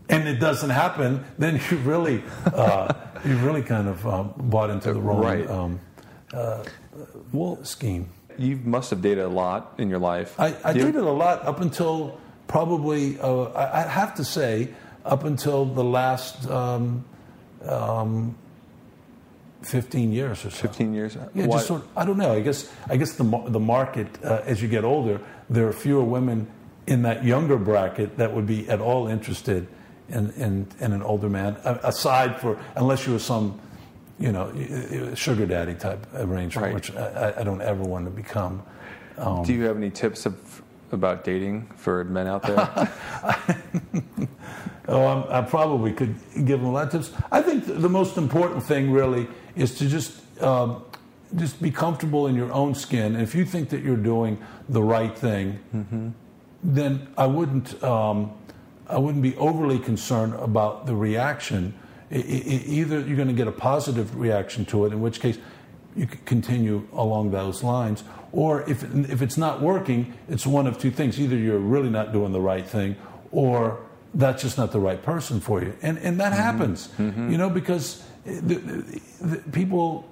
and 0.08 0.26
it 0.28 0.40
doesn't 0.40 0.70
happen, 0.70 1.24
then 1.38 1.60
you 1.70 1.76
really 1.78 2.22
uh, 2.46 2.92
you 3.24 3.36
really 3.38 3.62
kind 3.62 3.88
of 3.88 4.06
um, 4.06 4.32
bought 4.36 4.70
into 4.70 4.92
the 4.92 5.00
wrong 5.00 5.22
Right. 5.22 5.48
um, 5.48 5.80
uh, 6.32 6.64
Well, 7.32 7.62
scheme. 7.64 8.08
you 8.38 8.56
must 8.64 8.90
have 8.90 9.02
dated 9.02 9.24
a 9.24 9.28
lot 9.28 9.74
in 9.78 9.90
your 9.90 9.98
life. 9.98 10.38
I, 10.38 10.54
I 10.64 10.72
you- 10.72 10.84
dated 10.84 11.02
a 11.02 11.10
lot 11.10 11.44
up 11.44 11.60
until 11.60 12.18
probably, 12.46 13.18
uh, 13.20 13.44
I, 13.54 13.84
I 13.84 13.88
have 13.88 14.14
to 14.16 14.24
say, 14.24 14.68
up 15.04 15.24
until 15.24 15.64
the 15.64 15.84
last 15.84 16.48
um, 16.50 17.04
um, 17.64 18.34
15 19.62 20.12
years 20.12 20.44
or 20.44 20.50
so. 20.50 20.68
15 20.68 20.94
years. 20.94 21.16
Yeah, 21.34 21.46
Why- 21.46 21.56
just 21.56 21.66
sort 21.68 21.82
of, 21.82 21.88
I 21.96 22.04
don't 22.04 22.16
know. 22.16 22.32
I 22.32 22.40
guess 22.40 22.70
I 22.88 22.96
guess 22.96 23.12
the 23.14 23.24
the 23.48 23.60
market 23.60 24.06
uh, 24.24 24.42
as 24.46 24.62
you 24.62 24.68
get 24.68 24.84
older, 24.84 25.20
there 25.50 25.66
are 25.68 25.72
fewer 25.72 26.02
women 26.04 26.46
in 26.86 27.02
that 27.02 27.24
younger 27.24 27.56
bracket 27.58 28.16
that 28.16 28.32
would 28.34 28.46
be 28.46 28.68
at 28.68 28.80
all 28.80 29.06
interested 29.06 29.66
in 30.10 30.30
in, 30.32 30.66
in 30.80 30.92
an 30.92 31.02
older 31.02 31.28
man. 31.28 31.56
Aside 31.64 32.40
for 32.40 32.58
unless 32.76 33.06
you 33.06 33.12
were 33.14 33.18
some, 33.18 33.58
you 34.18 34.32
know, 34.32 34.52
sugar 35.14 35.46
daddy 35.46 35.74
type 35.74 36.06
arrangement, 36.14 36.66
Right. 36.66 36.74
which 36.74 36.94
I, 36.94 37.34
I 37.38 37.42
don't 37.42 37.62
ever 37.62 37.82
want 37.82 38.04
to 38.04 38.10
become. 38.10 38.62
Um, 39.18 39.42
Do 39.42 39.52
you 39.52 39.64
have 39.64 39.76
any 39.76 39.90
tips 39.90 40.26
of, 40.26 40.62
about 40.92 41.24
dating 41.24 41.66
for 41.76 42.04
men 42.04 42.26
out 42.26 42.42
there? 42.42 42.56
Oh, 44.88 45.06
I'm, 45.06 45.24
I 45.30 45.46
probably 45.46 45.92
could 45.92 46.16
give 46.34 46.58
them 46.60 46.64
a 46.64 46.72
lot 46.72 46.86
of 46.86 46.90
tips. 46.90 47.12
I 47.30 47.42
think 47.42 47.64
the 47.66 47.88
most 47.88 48.16
important 48.16 48.64
thing 48.64 48.90
really 48.90 49.28
is 49.54 49.76
to 49.76 49.86
just 49.86 50.20
um, 50.42 50.82
just 51.36 51.62
be 51.62 51.70
comfortable 51.70 52.26
in 52.26 52.34
your 52.34 52.52
own 52.52 52.74
skin. 52.74 53.14
And 53.14 53.22
if 53.22 53.32
you 53.34 53.44
think 53.44 53.68
that 53.68 53.84
you're 53.84 53.96
doing 53.96 54.38
the 54.68 54.82
right 54.82 55.16
thing, 55.16 56.14
then 56.64 57.06
I 57.16 57.26
wouldn't 57.26 57.80
um, 57.84 58.32
I 58.90 58.98
wouldn't 58.98 59.22
be 59.22 59.36
overly 59.36 59.78
concerned 59.78 60.34
about 60.34 60.86
the 60.86 60.94
reaction. 60.94 61.74
I- 62.10 62.16
I- 62.16 62.18
I- 62.18 62.64
either 62.66 63.00
you're 63.00 63.16
going 63.16 63.28
to 63.28 63.34
get 63.34 63.48
a 63.48 63.52
positive 63.52 64.18
reaction 64.18 64.64
to 64.66 64.84
it, 64.86 64.92
in 64.92 65.00
which 65.00 65.20
case 65.20 65.38
you 65.96 66.06
could 66.06 66.24
continue 66.24 66.86
along 66.92 67.30
those 67.30 67.62
lines, 67.62 68.04
or 68.32 68.62
if 68.68 68.84
if 68.84 69.22
it's 69.22 69.36
not 69.36 69.60
working, 69.60 70.12
it's 70.28 70.46
one 70.46 70.66
of 70.66 70.78
two 70.78 70.90
things: 70.90 71.20
either 71.20 71.36
you're 71.36 71.58
really 71.58 71.90
not 71.90 72.12
doing 72.12 72.32
the 72.32 72.40
right 72.40 72.66
thing, 72.66 72.96
or 73.32 73.78
that's 74.14 74.42
just 74.42 74.58
not 74.58 74.72
the 74.72 74.80
right 74.80 75.02
person 75.02 75.40
for 75.40 75.62
you, 75.62 75.72
and 75.82 75.98
and 75.98 76.20
that 76.20 76.32
mm-hmm. 76.32 76.42
happens, 76.42 76.88
mm-hmm. 76.98 77.30
you 77.30 77.38
know, 77.38 77.50
because 77.50 78.02
the, 78.24 78.54
the, 78.54 79.00
the 79.20 79.36
people 79.50 80.04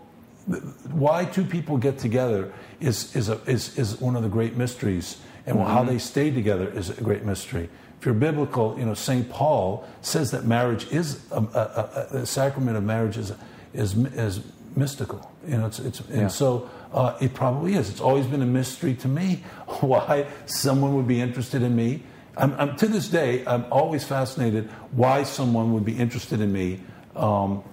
why 0.91 1.25
two 1.25 1.45
people 1.45 1.77
get 1.77 1.99
together 1.99 2.53
is, 2.81 3.15
is, 3.15 3.29
a, 3.29 3.41
is, 3.47 3.79
is 3.79 4.01
one 4.01 4.17
of 4.17 4.23
the 4.23 4.29
great 4.29 4.57
mysteries. 4.57 5.19
And 5.49 5.61
how 5.61 5.83
they 5.83 5.99
stay 5.99 6.31
together 6.31 6.69
is 6.69 6.91
a 6.91 7.03
great 7.03 7.25
mystery. 7.25 7.69
If 7.99 8.07
you're 8.07 8.15
biblical, 8.15 8.77
you 8.79 8.85
know, 8.85 8.95
St. 8.95 9.29
Paul 9.29 9.89
says 10.03 10.31
that 10.31 10.45
marriage 10.45 10.87
is, 10.93 11.21
a, 11.33 11.37
a, 11.37 11.41
a, 11.41 12.19
the 12.19 12.27
sacrament 12.27 12.77
of 12.77 12.85
marriage 12.85 13.17
is, 13.17 13.33
is, 13.75 13.97
is 13.97 14.41
mystical. 14.77 15.33
You 15.47 15.59
know, 15.59 15.67
it's, 15.67 15.81
it's, 15.81 16.01
and 16.11 16.31
so 16.31 16.71
uh, 16.93 17.17
it 17.21 17.35
probably 17.35 17.75
is. 17.75 17.91
It's 17.91 18.01
always 18.01 18.27
been 18.27 18.43
a 18.43 18.47
mystery 18.47 18.95
to 18.95 19.09
me 19.09 19.37
why 19.81 20.27
someone 20.47 20.95
would 20.95 21.09
be 21.09 21.21
interested 21.21 21.63
in 21.63 21.75
me. 21.75 22.03
I'm, 22.37 22.55
I'm, 22.55 22.77
to 22.77 22.87
this 22.87 23.09
day, 23.09 23.45
I'm 23.47 23.65
always 23.73 24.05
fascinated 24.05 24.71
why 24.93 25.25
someone 25.25 25.73
would 25.73 25.85
be 25.85 25.97
interested 25.99 26.41
in 26.41 26.53
me. 26.53 26.81
Um, 27.17 27.65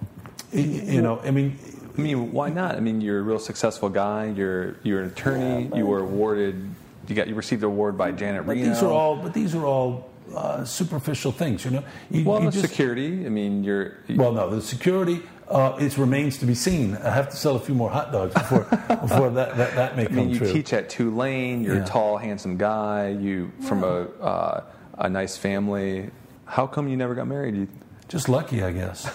y- 0.52 0.60
you 0.62 1.02
know, 1.02 1.20
I 1.20 1.30
mean, 1.30 1.56
I 1.96 2.00
mean, 2.00 2.32
why 2.32 2.50
not? 2.50 2.74
I 2.74 2.80
mean, 2.80 3.00
you're 3.00 3.20
a 3.20 3.22
real 3.22 3.38
successful 3.38 3.88
guy. 3.88 4.26
You're 4.26 4.76
you're 4.82 5.02
an 5.02 5.08
attorney. 5.08 5.70
you 5.74 5.86
were 5.86 6.00
awarded. 6.00 6.68
You 7.08 7.14
got 7.14 7.28
you 7.28 7.34
received 7.34 7.62
an 7.62 7.68
award 7.68 7.96
by 7.96 8.12
Janet 8.12 8.46
But 8.46 8.56
Reno. 8.56 8.68
these 8.68 8.82
are 8.82 8.90
all, 8.90 9.16
but 9.16 9.32
these 9.34 9.54
are 9.54 9.64
all 9.64 10.10
uh, 10.34 10.64
superficial 10.64 11.30
things, 11.32 11.64
you 11.64 11.70
know. 11.70 11.84
You, 12.10 12.24
well, 12.24 12.42
you 12.42 12.50
the 12.50 12.60
security. 12.60 13.24
I 13.26 13.28
mean, 13.28 13.62
you're. 13.64 13.98
well, 14.10 14.32
no, 14.32 14.50
the 14.50 14.60
security. 14.62 15.22
Uh, 15.48 15.76
it 15.78 15.96
remains 15.96 16.38
to 16.38 16.46
be 16.46 16.56
seen. 16.56 16.96
I 16.96 17.10
have 17.10 17.28
to 17.30 17.36
sell 17.36 17.54
a 17.54 17.60
few 17.60 17.74
more 17.76 17.88
hot 17.88 18.10
dogs 18.10 18.34
before 18.34 18.64
before 19.00 19.30
that, 19.30 19.56
that, 19.56 19.74
that 19.76 19.96
may 19.96 20.02
I 20.02 20.06
come 20.06 20.16
mean, 20.16 20.30
you 20.30 20.38
true. 20.38 20.52
teach 20.52 20.72
at 20.72 20.88
Tulane. 20.88 21.62
You're 21.62 21.76
Yeah. 21.76 21.84
a 21.84 21.86
tall, 21.86 22.16
handsome 22.16 22.56
guy. 22.56 23.10
You 23.10 23.52
from 23.60 23.84
a 23.84 24.06
uh, 24.20 24.64
a 24.98 25.08
nice 25.08 25.36
family. 25.36 26.10
How 26.46 26.66
come 26.66 26.88
you 26.88 26.96
never 26.96 27.14
got 27.14 27.28
married? 27.28 27.54
You, 27.54 27.68
Just 28.08 28.28
lucky, 28.28 28.62
I 28.64 28.72
guess. 28.72 29.08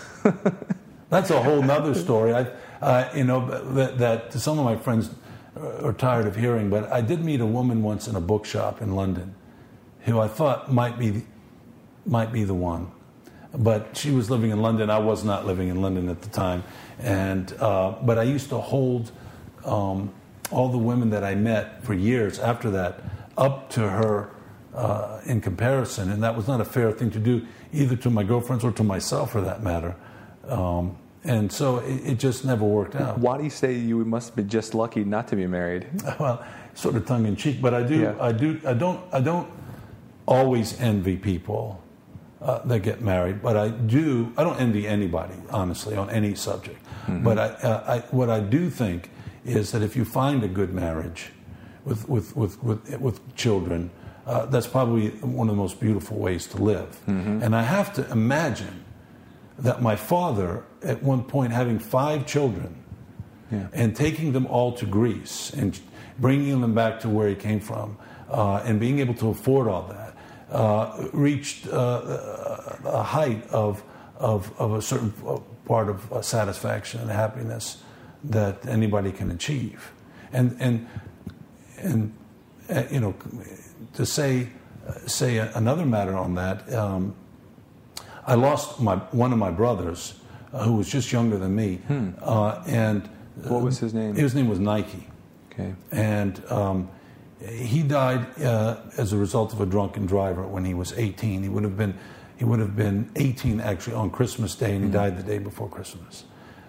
That's 1.10 1.29
a 1.29 1.41
whole 1.43 1.62
nother 1.62 1.93
story. 1.95 2.33
I, 2.33 2.48
uh, 2.81 3.12
you 3.13 3.25
know, 3.25 3.50
that, 3.74 3.98
that 3.98 4.33
some 4.33 4.57
of 4.60 4.63
my 4.65 4.77
friends 4.77 5.10
are 5.55 5.93
tired 5.93 6.27
of 6.27 6.36
hearing, 6.36 6.70
but 6.70 6.91
I 6.91 7.01
did 7.01 7.24
meet 7.24 7.41
a 7.41 7.46
woman 7.46 7.84
once 7.84 8.08
in 8.08 8.15
a 8.15 8.22
bookshop 8.22 8.81
in 8.81 8.96
London, 8.96 9.36
who 10.01 10.20
I 10.20 10.27
thought 10.27 10.72
might 10.72 10.98
be, 10.98 11.24
might 12.05 12.31
be 12.31 12.43
the 12.43 12.53
one. 12.53 12.91
But 13.53 13.98
she 13.98 14.12
was 14.12 14.29
living 14.29 14.51
in 14.51 14.62
London. 14.62 14.89
I 14.89 15.00
was 15.00 15.25
not 15.25 15.46
living 15.46 15.67
in 15.67 15.81
London 15.81 16.08
at 16.08 16.22
the 16.22 16.29
time, 16.29 16.63
and 17.00 17.51
uh, 17.60 17.96
but 18.01 18.17
I 18.17 18.24
used 18.24 18.50
to 18.50 18.60
hold 18.60 19.12
um, 19.65 20.13
all 20.51 20.70
the 20.70 20.77
women 20.77 21.10
that 21.10 21.24
I 21.24 21.36
met 21.36 21.84
for 21.84 21.93
years 21.93 22.39
after 22.39 22.72
that 22.72 23.01
up 23.38 23.70
to 23.72 23.81
her 23.81 24.29
uh, 24.74 25.20
in 25.25 25.41
comparison, 25.41 26.10
and 26.10 26.24
that 26.24 26.38
was 26.38 26.48
not 26.48 26.62
a 26.62 26.65
fair 26.65 26.93
thing 26.93 27.12
to 27.12 27.20
do 27.20 27.46
either 27.74 27.98
to 27.98 28.10
my 28.10 28.24
girlfriends 28.24 28.63
or 28.63 28.72
to 28.72 28.84
myself, 28.84 29.34
for 29.34 29.41
that 29.41 29.62
matter. 29.62 29.98
Um, 30.48 30.98
and 31.24 31.51
so 31.51 31.78
it, 31.80 32.01
it 32.06 32.20
just 32.20 32.44
never 32.46 32.63
worked 32.66 32.96
out. 32.96 33.18
why 33.20 33.38
do 33.38 33.44
you 33.44 33.50
say 33.50 33.74
you 33.74 34.04
must 34.06 34.36
be 34.36 34.44
just 34.44 34.74
lucky 34.74 35.04
not 35.04 35.28
to 35.30 35.36
be 35.36 35.48
married? 35.48 35.88
well, 36.20 36.44
sort 36.74 36.96
of 36.96 37.06
tongue 37.06 37.25
in 37.25 37.36
cheek, 37.36 37.62
but 37.62 37.74
I 37.74 37.84
do, 37.84 37.96
Yeah. 38.01 38.16
I 38.20 38.32
do, 38.32 38.60
I 38.66 38.74
don't, 38.74 39.00
I 39.13 39.20
don't 39.22 39.48
always 40.25 40.80
envy 40.80 41.18
people 41.18 41.82
uh, 42.42 42.60
that 42.66 42.80
get 42.80 43.01
married, 43.01 43.42
but 43.42 43.56
I 43.58 43.70
do. 43.70 44.34
I 44.38 44.44
don't 44.44 44.60
envy 44.60 44.88
anybody, 44.88 45.36
honestly, 45.51 45.96
on 45.96 46.10
any 46.10 46.34
subject. 46.36 46.80
But 47.08 47.38
I, 47.38 47.46
uh, 47.48 47.84
I, 47.88 48.00
what 48.16 48.30
I 48.30 48.40
do 48.40 48.70
think 48.70 49.10
is 49.44 49.72
that 49.72 49.82
if 49.82 49.96
you 49.96 50.06
find 50.06 50.44
a 50.44 50.48
good 50.48 50.74
marriage 50.74 51.30
with 51.86 52.08
with 52.08 52.36
with 52.36 52.63
with, 52.63 53.00
with 53.00 53.36
children, 53.36 53.90
uh, 54.25 54.46
that's 54.46 54.68
probably 54.68 55.10
one 55.22 55.50
of 55.50 55.56
the 55.56 55.62
most 55.62 55.80
beautiful 55.80 56.18
ways 56.18 56.48
to 56.48 56.58
live. 56.58 56.98
And 57.08 57.56
I 57.56 57.63
have 57.63 57.94
to 57.96 58.10
imagine 58.12 58.86
that 59.62 59.82
my 59.82 59.96
father, 59.96 60.63
at 60.84 61.01
one 61.03 61.24
point, 61.24 61.53
having 61.53 61.80
five 61.80 62.25
children 62.25 62.75
Yeah. 63.51 63.68
and 63.74 63.96
taking 63.96 64.32
them 64.34 64.46
all 64.48 64.72
to 64.74 64.86
Greece 64.86 65.51
and 65.53 65.80
bringing 66.20 66.62
them 66.62 66.74
back 66.74 67.00
to 67.01 67.10
where 67.10 67.27
he 67.30 67.36
came 67.36 67.60
from 67.60 67.98
uh, 68.30 68.63
and 68.65 68.80
being 68.80 69.00
able 69.00 69.13
to 69.15 69.30
afford 69.30 69.68
all 69.68 69.84
that, 69.89 70.15
uh, 70.51 71.08
reached 71.13 71.68
uh, 71.68 72.01
a 72.86 73.03
height 73.03 73.46
of, 73.51 73.84
of, 74.18 74.51
of 74.60 74.74
a 74.74 74.82
certain 74.82 75.12
part 75.65 75.89
of 75.89 76.12
uh, 76.12 76.22
satisfaction 76.22 77.01
and 77.01 77.10
happiness 77.12 77.77
that 78.24 78.65
anybody 78.68 79.12
can 79.12 79.32
achieve. 79.32 79.91
And, 80.34 80.56
and, 80.60 80.88
and 81.77 82.13
uh, 82.70 82.84
you 82.89 83.00
know, 83.00 83.15
to 83.94 84.06
say, 84.06 84.48
say 85.06 85.38
another 85.38 85.86
matter 85.86 86.15
on 86.15 86.36
that, 86.36 86.72
um, 86.74 87.15
I 88.25 88.36
lost 88.36 88.80
my, 88.80 88.96
one 89.12 89.32
of 89.34 89.40
my 89.40 89.51
brothers 89.51 90.13
uh, 90.54 90.63
who 90.63 90.74
was 90.74 90.90
just 90.90 91.12
younger 91.12 91.38
than 91.38 91.56
me. 91.56 91.80
Uh, 92.22 92.63
and 92.68 93.10
What 93.44 93.63
was 93.63 93.80
his 93.80 93.94
name? 93.94 94.16
his 94.16 94.36
name 94.36 94.48
was 94.50 94.60
Nike. 94.60 95.08
Okay. 95.51 95.74
And 95.92 96.42
um, 96.50 96.90
he 97.48 97.82
died 97.84 98.25
uh, 98.42 98.78
as 98.98 99.13
a 99.13 99.18
result 99.18 99.54
of 99.54 99.62
a 99.62 99.66
drunken 99.66 100.06
driver 100.06 100.46
when 100.48 100.66
he 100.66 100.74
was 100.74 100.94
18. 100.94 101.42
He 101.44 101.50
would 101.50 101.63
have 101.63 101.78
been, 101.78 101.98
he 102.38 102.46
would 102.46 102.60
have 102.60 102.75
been 102.75 103.10
18 103.16 103.60
actually 103.60 103.96
on 103.96 104.10
Christmas 104.12 104.56
Day, 104.56 104.75
and 104.75 104.86
he 104.86 104.92
died 104.92 105.18
the 105.18 105.24
day 105.24 105.40
before 105.40 105.68
Christmas, 105.70 106.25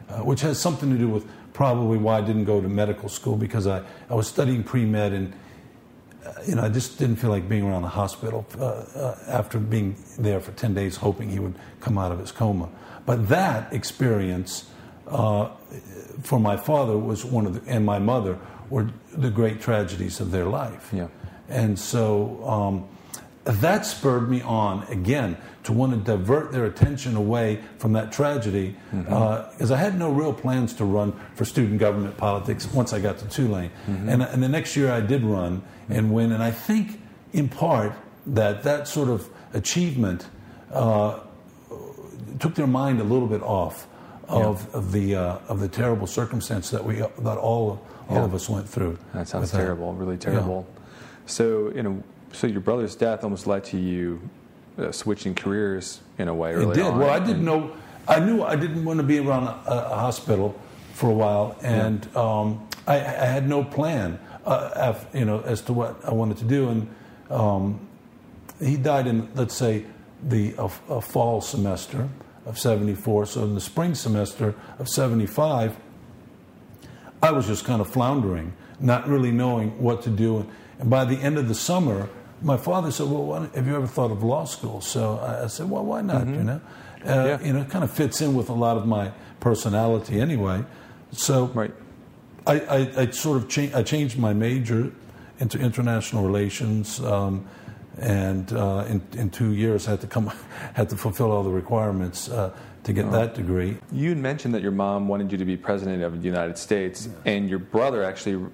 uh, 0.09 0.19
which 0.21 0.41
has 0.41 0.59
something 0.59 0.91
to 0.91 0.97
do 0.99 1.09
with 1.09 1.27
probably 1.53 1.99
why 1.99 2.19
I 2.19 2.21
didn't 2.23 2.45
go 2.47 2.61
to 2.61 2.69
medical 2.69 3.09
school 3.09 3.37
because 3.37 3.67
I, 3.67 3.83
I 4.09 4.15
was 4.15 4.27
studying 4.27 4.65
pre 4.65 4.85
med 4.87 5.13
and 5.13 5.33
uh, 5.33 5.37
you 6.47 6.55
know 6.55 6.62
I 6.62 6.69
just 6.69 6.99
didn't 6.99 7.17
feel 7.17 7.31
like 7.31 7.49
being 7.49 7.64
around 7.64 7.83
the 7.83 7.88
hospital 7.88 8.47
uh, 8.59 8.64
uh, 8.64 9.19
after 9.29 9.59
being 9.59 9.97
there 10.19 10.41
for 10.41 10.52
10 10.52 10.75
days, 10.75 10.97
hoping 10.97 11.31
he 11.31 11.38
would 11.38 11.55
come 11.81 11.99
out 11.99 12.12
of 12.12 12.19
his 12.19 12.33
coma. 12.33 12.69
But 13.07 13.29
that 13.29 13.73
experience 13.73 14.69
uh, 15.09 15.50
for 16.23 16.38
my 16.38 16.57
father 16.57 16.97
was 16.97 17.25
one 17.25 17.47
of 17.47 17.55
the, 17.55 17.71
and 17.71 17.85
my 17.85 17.99
mother 17.99 18.38
were 18.71 18.91
the 19.12 19.31
great 19.31 19.61
tragedies 19.61 20.21
of 20.21 20.31
their 20.31 20.47
life. 20.47 20.91
Yeah. 20.93 21.09
And 21.49 21.79
so 21.79 22.43
um, 22.45 22.88
that 23.45 23.85
spurred 23.85 24.31
me 24.31 24.41
on 24.43 24.85
again 24.85 25.37
to 25.65 25.73
want 25.73 25.93
to 25.93 25.99
divert 25.99 26.53
their 26.53 26.65
attention 26.65 27.17
away 27.17 27.61
from 27.79 27.93
that 27.95 28.13
tragedy 28.13 28.77
because 28.93 29.71
I 29.71 29.77
had 29.77 29.99
no 29.99 30.11
real 30.11 30.33
plans 30.33 30.75
to 30.75 30.85
run 30.85 31.13
for 31.35 31.45
student 31.45 31.79
government 31.81 32.17
politics 32.17 32.67
once 32.73 32.93
I 32.93 33.01
got 33.01 33.19
to 33.19 33.29
Tulane. 33.29 33.71
And, 33.87 34.23
and 34.23 34.43
the 34.43 34.49
next 34.49 34.77
year 34.77 34.93
I 34.93 35.01
did 35.01 35.25
run 35.25 35.63
and 35.89 36.13
win. 36.13 36.31
And 36.33 36.43
I 36.43 36.51
think 36.53 37.01
in 37.33 37.49
part 37.49 37.93
that 38.27 38.63
that 38.63 38.87
sort 38.87 39.09
of 39.09 39.29
achievement 39.55 40.27
uh, 40.73 41.21
took 42.39 42.55
their 42.55 42.67
mind 42.67 43.01
a 43.01 43.05
little 43.05 43.29
bit 43.29 43.43
off 43.43 43.87
of, 44.29 44.73
of 44.75 44.93
the 44.93 45.17
uh, 45.17 45.39
of 45.49 45.61
the 45.61 45.69
terrible 45.69 46.07
circumstance 46.07 46.71
that 46.71 46.85
we 46.85 46.97
that 46.97 47.39
all 47.39 47.85
all 48.09 48.17
Yeah. 48.17 48.25
of 48.25 48.35
us 48.35 48.49
went 48.49 48.69
through. 48.69 48.99
That 49.15 49.29
sounds 49.29 49.51
terrible, 49.51 49.93
really 49.95 50.17
terrible. 50.17 50.67
So, 51.27 51.71
you 51.75 51.83
know, 51.83 52.03
so 52.33 52.47
your 52.47 52.61
brother's 52.61 52.97
death 52.97 53.25
almost 53.25 53.47
led 53.47 53.65
to 53.65 53.79
you 53.79 54.21
uh, 54.79 54.93
switching 54.93 55.35
careers 55.35 56.01
in 56.19 56.29
a 56.29 56.35
way. 56.35 56.55
It 56.55 56.75
did. 56.75 56.85
on. 56.85 56.99
Well, 56.99 57.11
I 57.11 57.19
didn't 57.19 57.45
know. 57.45 57.77
I 58.09 58.21
knew 58.21 58.43
I 58.43 58.57
didn't 58.57 58.85
want 58.85 58.99
to 58.99 59.05
be 59.05 59.19
around 59.19 59.45
a, 59.45 59.93
a 59.93 59.97
hospital 59.97 60.59
for 60.95 61.11
a 61.11 61.15
while, 61.15 61.57
and 61.62 62.05
um, 62.17 62.67
I, 62.87 62.97
I 62.97 63.27
had 63.27 63.49
no 63.49 63.62
plan, 63.65 64.19
uh, 64.45 64.71
af, 64.75 65.07
you 65.15 65.25
know, 65.25 65.41
as 65.41 65.61
to 65.62 65.73
what 65.73 66.05
I 66.05 66.12
wanted 66.12 66.39
to 66.39 66.45
do. 66.45 66.69
And 66.69 66.95
um, 67.31 67.89
he 68.61 68.77
died 68.77 69.07
in, 69.07 69.33
let's 69.35 69.55
say, 69.55 69.85
the 70.23 70.55
uh, 70.57 70.69
uh, 70.89 71.01
fall 71.01 71.41
semester 71.41 72.09
of 72.47 72.59
'74. 72.59 73.27
So 73.27 73.45
in 73.45 73.55
the 73.55 73.61
spring 73.61 73.95
semester 73.95 74.55
of 74.79 74.89
'75, 74.89 75.77
I 77.23 77.31
was 77.31 77.47
just 77.47 77.65
kind 77.65 77.81
of 77.81 77.89
floundering, 77.89 78.53
not 78.81 79.07
really 79.07 79.31
knowing 79.31 79.79
what 79.79 80.03
to 80.03 80.11
do. 80.11 80.47
And 80.79 80.91
by 80.91 81.05
the 81.05 81.17
end 81.17 81.39
of 81.39 81.47
the 81.47 81.55
summer, 81.55 82.09
my 82.43 82.57
father 82.57 82.91
said, 82.91 83.07
"Well, 83.09 83.25
why, 83.25 83.49
have 83.55 83.67
you 83.67 83.77
ever 83.77 83.87
thought 83.87 84.11
of 84.11 84.23
law 84.23 84.45
school?" 84.45 84.81
So 84.81 85.19
I, 85.19 85.45
I 85.45 85.47
said, 85.49 85.69
"Well, 85.71 85.85
why 85.85 86.03
not?" 86.03 86.27
You 86.27 86.43
know, 86.45 86.61
uh, 87.05 87.09
Yeah. 87.09 87.41
you 87.43 87.53
know, 87.53 87.61
it 87.63 87.71
kind 87.71 87.85
of 87.85 87.91
fits 87.91 88.21
in 88.21 88.35
with 88.35 88.49
a 88.49 88.55
lot 88.55 88.77
of 88.77 88.87
my 88.87 89.13
personality 89.41 90.21
anyway. 90.21 90.65
So 91.13 91.47
Right. 91.47 91.73
I, 92.47 92.55
I, 92.61 92.79
I 93.03 93.11
sort 93.11 93.37
of 93.37 93.49
cha- 93.49 93.71
I 93.79 93.83
changed 93.83 94.19
my 94.19 94.33
major 94.33 94.93
into 95.39 95.59
international 95.59 96.25
relations, 96.25 97.01
um, 97.01 97.47
and 97.99 98.53
uh, 98.53 98.85
in, 98.89 99.03
in 99.17 99.31
two 99.31 99.53
years 99.53 99.87
had 99.87 100.01
to 100.01 100.07
come 100.07 100.27
had 100.75 100.89
to 100.91 100.97
fulfill 100.97 101.31
all 101.31 101.43
the 101.43 101.51
requirements 101.51 102.29
uh, 102.29 102.53
to 102.85 102.93
get 102.93 103.11
that 103.13 103.35
degree. 103.35 103.77
You 103.93 104.17
mentioned 104.17 104.55
that 104.55 104.63
your 104.63 104.73
mom 104.73 105.07
wanted 105.07 105.31
you 105.31 105.39
to 105.39 105.45
be 105.45 105.57
president 105.57 106.03
of 106.03 106.21
the 106.21 106.27
United 106.27 106.59
States, 106.59 107.09
and 107.25 107.49
your 107.49 107.61
brother 107.61 108.03
actually 108.03 108.45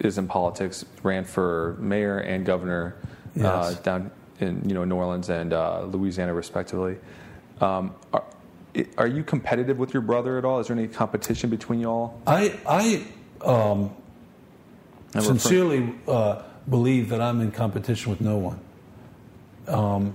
is 0.00 0.18
in 0.18 0.26
politics, 0.28 0.84
ran 1.02 1.24
for 1.24 1.76
mayor 1.78 2.18
and 2.18 2.44
governor 2.44 2.96
uh, 3.42 3.72
down 3.74 4.10
in 4.40 4.66
you 4.68 4.74
know 4.74 4.84
New 4.84 4.96
Orleans 4.96 5.28
and 5.28 5.52
uh, 5.52 5.82
Louisiana, 5.84 6.34
respectively. 6.34 6.96
Um, 7.60 7.94
are, 8.12 8.24
are 8.98 9.06
you 9.06 9.22
competitive 9.24 9.78
with 9.78 9.94
your 9.94 10.02
brother 10.02 10.38
at 10.38 10.44
all? 10.44 10.60
Is 10.60 10.68
there 10.68 10.76
any 10.76 10.88
competition 10.88 11.50
between 11.50 11.80
y'all? 11.80 12.20
I 12.26 12.58
I 12.66 13.06
um, 13.44 13.94
And 15.14 15.14
we're 15.14 15.20
fr- 15.22 15.26
sincerely 15.26 15.94
uh, 16.06 16.42
believe 16.68 17.08
that 17.10 17.20
I'm 17.20 17.40
in 17.40 17.52
competition 17.52 18.10
with 18.10 18.20
no 18.20 18.36
one. 18.36 18.60
Um, 19.68 20.14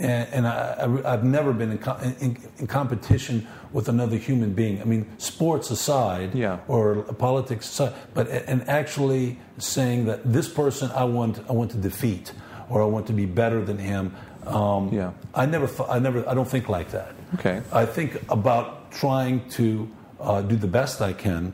and 0.00 0.28
and 0.32 0.46
I, 0.46 1.10
have 1.10 1.24
never 1.24 1.52
been 1.52 1.72
in, 1.72 2.14
in, 2.20 2.36
in 2.58 2.66
competition 2.66 3.46
with 3.72 3.88
another 3.88 4.16
human 4.16 4.52
being. 4.54 4.80
I 4.80 4.84
mean, 4.84 5.06
sports 5.18 5.70
aside, 5.70 6.34
Yeah. 6.34 6.58
or 6.68 7.02
politics 7.18 7.68
aside, 7.68 7.92
but 8.14 8.28
and 8.28 8.68
actually 8.68 9.38
saying 9.58 10.06
that 10.06 10.20
this 10.32 10.48
person 10.48 10.90
I 10.90 11.04
want 11.04 11.38
I 11.48 11.52
want 11.52 11.70
to 11.72 11.76
defeat, 11.76 12.32
or 12.68 12.82
I 12.82 12.86
want 12.86 13.06
to 13.06 13.12
be 13.12 13.26
better 13.26 13.64
than 13.64 13.78
him. 13.78 14.12
Um, 14.46 14.88
Yeah. 14.92 15.12
I 15.34 15.46
never 15.46 15.68
I 15.88 15.98
never 15.98 16.28
I 16.28 16.34
don't 16.34 16.48
think 16.48 16.68
like 16.68 16.90
that. 16.90 17.12
Okay. 17.34 17.62
I 17.72 17.86
think 17.86 18.18
about 18.28 18.90
trying 18.90 19.48
to 19.50 19.88
uh, 20.20 20.42
do 20.42 20.56
the 20.56 20.66
best 20.66 21.00
I 21.00 21.12
can 21.12 21.52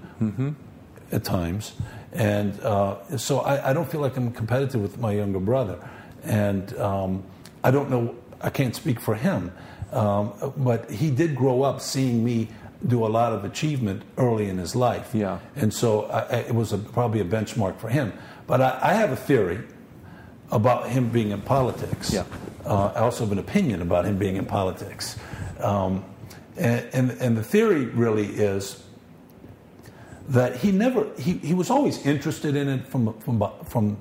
at 1.12 1.22
times, 1.24 1.72
and 2.12 2.58
uh, 2.62 2.96
so 3.18 3.40
I, 3.40 3.70
I 3.70 3.72
don't 3.74 3.88
feel 3.90 4.00
like 4.00 4.16
I'm 4.16 4.32
competitive 4.32 4.80
with 4.80 4.98
my 4.98 5.12
younger 5.12 5.38
brother, 5.40 5.76
and 6.24 6.72
um, 6.78 7.22
I 7.62 7.70
don't 7.70 7.90
know. 7.90 8.14
I 8.40 8.50
can't 8.50 8.74
speak 8.74 9.00
for 9.00 9.14
him, 9.14 9.52
um, 9.92 10.32
but 10.56 10.90
he 10.90 11.10
did 11.10 11.34
grow 11.34 11.62
up 11.62 11.80
seeing 11.80 12.24
me 12.24 12.48
do 12.86 13.06
a 13.06 13.08
lot 13.08 13.32
of 13.32 13.44
achievement 13.44 14.02
early 14.18 14.48
in 14.48 14.58
his 14.58 14.76
life. 14.76 15.14
Yeah. 15.14 15.38
and 15.56 15.72
so 15.72 16.04
I, 16.04 16.38
it 16.38 16.54
was 16.54 16.72
a, 16.72 16.78
probably 16.78 17.20
a 17.20 17.24
benchmark 17.24 17.78
for 17.78 17.88
him. 17.88 18.12
But 18.46 18.60
I, 18.60 18.78
I 18.82 18.94
have 18.94 19.12
a 19.12 19.16
theory 19.16 19.60
about 20.50 20.88
him 20.88 21.08
being 21.08 21.30
in 21.30 21.40
politics. 21.40 22.12
Yeah. 22.12 22.24
Uh, 22.64 22.92
I 22.94 23.00
also 23.00 23.24
have 23.24 23.32
an 23.32 23.38
opinion 23.38 23.82
about 23.82 24.04
him 24.04 24.18
being 24.18 24.36
in 24.36 24.44
politics. 24.44 25.18
Um, 25.60 26.04
and, 26.56 26.86
and, 26.92 27.10
and 27.12 27.36
the 27.36 27.42
theory 27.42 27.86
really 27.86 28.26
is 28.26 28.82
that 30.28 30.56
he 30.56 30.72
never, 30.72 31.06
he, 31.18 31.34
he 31.34 31.54
was 31.54 31.70
always 31.70 32.04
interested 32.04 32.56
in 32.56 32.68
it 32.68 32.86
from, 32.86 33.18
from, 33.20 33.42
from, 33.64 33.96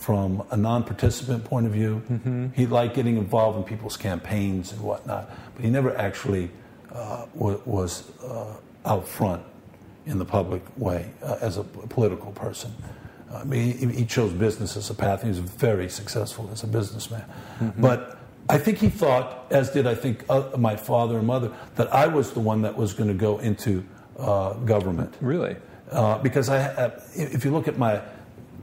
from 0.00 0.42
a 0.50 0.56
non 0.56 0.82
participant 0.82 1.44
point 1.44 1.66
of 1.66 1.72
view. 1.72 2.50
He 2.56 2.66
liked 2.66 2.94
getting 2.94 3.16
involved 3.16 3.58
in 3.58 3.64
people's 3.64 3.96
campaigns 3.96 4.72
and 4.72 4.80
whatnot, 4.80 5.30
but 5.54 5.64
he 5.64 5.70
never 5.70 5.96
actually 5.96 6.50
uh, 6.92 7.26
wa- 7.34 7.60
was 7.66 8.10
uh, 8.22 8.56
out 8.86 9.06
front 9.06 9.42
in 10.06 10.18
the 10.18 10.24
public 10.24 10.62
way 10.76 11.10
uh, 11.22 11.36
as 11.40 11.58
a 11.58 11.62
political 11.62 12.32
person. 12.32 12.72
I 13.32 13.44
mean, 13.44 13.76
he, 13.78 13.86
he 14.00 14.04
chose 14.06 14.32
business 14.32 14.76
as 14.76 14.90
a 14.90 14.94
path. 14.94 15.22
He 15.22 15.28
was 15.28 15.38
very 15.38 15.88
successful 15.88 16.48
as 16.52 16.64
a 16.64 16.66
businessman. 16.66 17.24
But 17.78 18.18
I 18.48 18.58
think 18.58 18.78
he 18.78 18.88
thought, 18.88 19.46
as 19.50 19.70
did 19.70 19.86
I 19.86 19.94
think 19.94 20.24
uh, 20.28 20.56
my 20.58 20.74
father 20.74 21.18
and 21.18 21.26
mother, 21.26 21.52
that 21.76 21.94
I 21.94 22.06
was 22.08 22.32
the 22.32 22.40
one 22.40 22.62
that 22.62 22.76
was 22.76 22.92
going 22.94 23.08
to 23.08 23.14
go 23.14 23.38
into 23.38 23.84
uh, 24.18 24.54
government. 24.54 25.14
Really? 25.20 25.56
Uh, 25.92 26.18
because 26.18 26.48
I, 26.48 26.90
if 27.14 27.44
you 27.44 27.52
look 27.52 27.68
at 27.68 27.78
my 27.78 28.00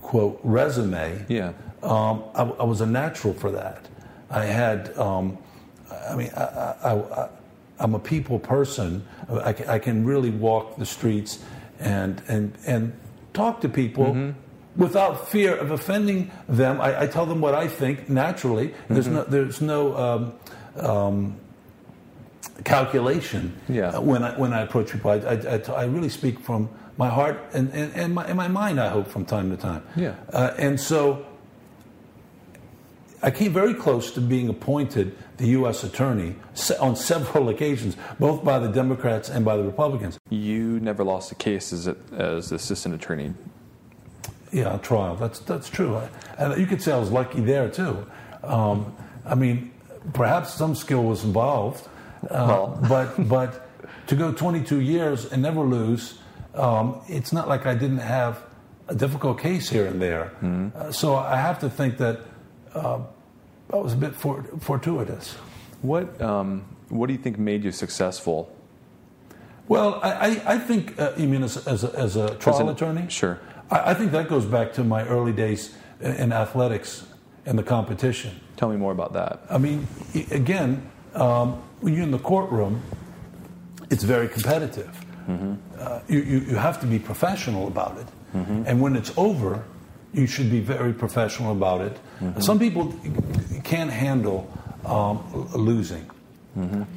quote 0.07 0.39
resume, 0.41 1.25
Yeah. 1.27 1.51
um, 1.83 2.23
I, 2.33 2.43
I 2.43 2.63
was 2.63 2.79
a 2.79 2.85
natural 2.85 3.33
for 3.33 3.51
that. 3.51 3.85
I 4.29 4.45
had, 4.45 4.97
um, 4.97 5.37
I 6.09 6.15
mean, 6.15 6.31
I, 6.35 6.43
I, 6.81 6.93
I, 6.93 7.29
I'm 7.79 7.93
a 7.93 7.99
people 7.99 8.39
person. 8.39 9.05
I, 9.29 9.51
can- 9.51 9.67
I 9.69 9.79
can 9.79 10.05
really 10.05 10.29
walk 10.29 10.77
the 10.77 10.85
streets 10.85 11.43
and 11.79 12.21
and 12.27 12.53
and 12.65 12.91
talk 13.33 13.61
to 13.61 13.69
people 13.69 14.33
without 14.77 15.27
fear 15.29 15.55
of 15.57 15.71
offending 15.71 16.31
them. 16.49 16.79
I, 16.81 17.01
I 17.03 17.07
tell 17.07 17.25
them 17.25 17.39
what 17.41 17.53
I 17.53 17.67
think 17.67 18.07
naturally. 18.09 18.73
There's 18.89 19.07
no 19.07 19.23
there's 19.25 19.59
no. 19.61 19.79
Um, 20.05 20.33
um, 20.89 21.35
calculation 22.63 23.53
Yeah. 23.69 23.99
when 23.99 24.23
I 24.23 24.31
when 24.39 24.51
I 24.53 24.61
approach 24.61 24.91
people. 24.91 25.11
I, 25.11 25.17
I, 25.17 25.57
I 25.83 25.85
really 25.85 26.09
speak 26.09 26.39
from 26.39 26.69
my 26.97 27.09
heart 27.09 27.39
and, 27.53 27.71
and, 27.73 27.93
and, 27.95 28.13
my, 28.15 28.25
and 28.25 28.35
my 28.37 28.47
mind. 28.47 28.79
I 28.79 28.89
hope 28.89 29.07
from 29.07 29.25
time 29.25 29.49
to 29.51 29.57
time. 29.57 29.83
Yeah. 29.95 30.15
Uh, 30.31 30.53
and 30.57 30.79
so 30.79 31.25
I 33.21 33.31
came 33.31 33.53
very 33.53 33.73
close 33.73 34.11
to 34.11 34.21
being 34.21 34.49
appointed 34.49 35.15
the 35.37 35.47
U.S. 35.49 35.83
attorney 35.83 36.35
on 36.79 36.95
several 36.95 37.49
occasions, 37.49 37.95
both 38.19 38.43
by 38.43 38.59
the 38.59 38.67
Democrats 38.69 39.29
and 39.29 39.45
by 39.45 39.57
the 39.57 39.63
Republicans. 39.63 40.17
You 40.29 40.79
never 40.79 41.03
lost 41.03 41.31
a 41.31 41.35
case 41.35 41.71
as, 41.73 41.87
a, 41.87 41.95
as 42.13 42.51
assistant 42.51 42.95
attorney. 42.95 43.33
Yeah, 44.51 44.69
on 44.69 44.79
trial. 44.79 45.15
That's 45.15 45.39
that's 45.39 45.69
true. 45.69 45.95
I, 45.97 46.09
and 46.37 46.59
you 46.59 46.65
could 46.65 46.81
say 46.81 46.93
I 46.93 46.97
was 46.97 47.11
lucky 47.11 47.41
there 47.41 47.69
too. 47.69 48.07
Um, 48.43 48.95
I 49.25 49.35
mean, 49.35 49.71
perhaps 50.13 50.53
some 50.53 50.73
skill 50.73 51.03
was 51.03 51.23
involved, 51.25 51.85
uh, 52.29 52.47
Well. 52.47 52.79
but 52.87 53.27
but 53.27 53.67
to 54.07 54.15
go 54.15 54.31
22 54.31 54.79
years 54.79 55.25
and 55.25 55.41
never 55.41 55.59
lose, 55.61 56.17
um, 56.53 57.01
it's 57.07 57.31
not 57.31 57.47
like 57.47 57.65
I 57.65 57.73
didn't 57.73 57.99
have 57.99 58.41
a 58.87 58.95
difficult 58.95 59.39
case 59.39 59.69
here 59.69 59.85
and 59.85 60.01
there. 60.01 60.31
Uh, 60.75 60.91
so 60.91 61.15
I 61.15 61.35
have 61.37 61.59
to 61.59 61.69
think 61.69 61.97
that 61.97 62.21
uh, 62.73 62.99
that 63.69 63.77
was 63.77 63.93
a 63.93 63.97
bit 63.97 64.15
for, 64.15 64.43
fortuitous. 64.59 65.35
What, 65.81 66.21
um, 66.21 66.63
what 66.89 67.07
do 67.07 67.13
you 67.13 67.19
think 67.19 67.37
made 67.37 67.63
you 67.63 67.71
successful? 67.71 68.53
Well, 69.67 69.99
I, 70.01 70.11
I, 70.11 70.53
I 70.53 70.57
think, 70.57 70.97
uh, 70.99 71.11
you 71.17 71.27
mean 71.27 71.43
as, 71.43 71.67
as, 71.67 71.83
a, 71.83 71.91
as 71.99 72.15
a 72.15 72.35
trial 72.35 72.55
As 72.55 72.61
an- 72.61 72.69
attorney? 72.69 73.09
Sure. 73.09 73.39
I, 73.69 73.91
I 73.91 73.93
think 73.93 74.11
that 74.13 74.29
goes 74.29 74.45
back 74.45 74.73
to 74.73 74.83
my 74.83 75.05
early 75.05 75.33
days 75.33 75.75
in, 75.99 76.13
in 76.13 76.31
athletics 76.31 77.05
and 77.45 77.59
the 77.59 77.63
competition. 77.63 78.39
Tell 78.55 78.69
me 78.69 78.77
more 78.77 78.91
about 78.93 79.13
that. 79.13 79.41
I 79.49 79.57
mean, 79.57 79.87
again, 80.31 80.89
um, 81.13 81.61
when 81.81 81.93
you're 81.93 82.03
in 82.03 82.11
the 82.11 82.19
courtroom, 82.19 82.81
it's 83.89 84.03
very 84.03 84.27
competitive. 84.29 84.89
Uh, 85.27 85.99
you, 86.07 86.19
you, 86.19 86.39
you 86.39 86.55
have 86.55 86.79
to 86.81 86.87
be 86.87 86.99
professional 86.99 87.67
about 87.67 87.97
it. 87.97 88.07
And 88.65 88.81
when 88.81 88.95
it's 88.95 89.11
over, 89.17 89.63
you 90.13 90.27
should 90.27 90.49
be 90.49 90.59
very 90.59 90.93
professional 90.93 91.51
about 91.51 91.81
it. 91.81 91.97
Some 92.41 92.59
people 92.59 92.93
can't 93.63 93.91
handle 93.91 94.47
um, 94.85 95.49
losing. 95.53 96.09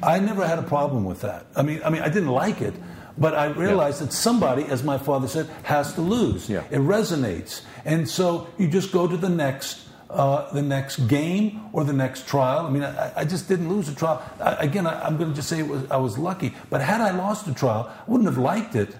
I 0.01 0.19
never 0.19 0.47
had 0.47 0.59
a 0.59 0.63
problem 0.63 1.05
with 1.05 1.21
that. 1.21 1.45
I 1.55 1.61
mean, 1.61 1.81
I 1.85 1.89
mean, 1.89 2.01
I 2.01 2.09
didn't 2.09 2.29
like 2.29 2.61
it, 2.61 2.73
but 3.17 3.35
I 3.35 3.47
realized 3.47 4.01
that 4.01 4.13
somebody, 4.13 4.63
as 4.65 4.83
my 4.83 4.97
father 4.97 5.27
said, 5.27 5.47
has 5.63 5.93
to 5.95 6.01
lose. 6.01 6.49
Yeah. 6.49 6.63
It 6.71 6.79
resonates, 6.79 7.61
and 7.85 8.09
so 8.09 8.47
you 8.57 8.67
just 8.67 8.91
go 8.91 9.07
to 9.07 9.17
the 9.17 9.29
next, 9.29 9.85
uh, 10.11 10.51
the 10.51 10.61
next 10.61 11.07
game 11.07 11.69
or 11.73 11.83
the 11.83 11.93
next 11.93 12.27
trial. 12.27 12.65
I 12.65 12.69
mean, 12.69 12.83
I, 12.83 13.11
I 13.21 13.25
just 13.25 13.47
didn't 13.47 13.69
lose 13.69 13.87
a 13.89 13.95
trial. 13.95 14.21
I, 14.39 14.55
again, 14.55 14.85
I, 14.85 15.01
I'm 15.05 15.17
going 15.17 15.29
to 15.29 15.35
just 15.35 15.49
say 15.49 15.59
it 15.59 15.67
was, 15.67 15.89
I 15.89 15.97
was 15.97 16.17
lucky. 16.17 16.53
But 16.69 16.81
had 16.81 17.01
I 17.01 17.11
lost 17.11 17.47
a 17.47 17.53
trial, 17.53 17.89
I 17.89 18.11
wouldn't 18.11 18.27
have 18.27 18.37
liked 18.37 18.75
it. 18.75 18.95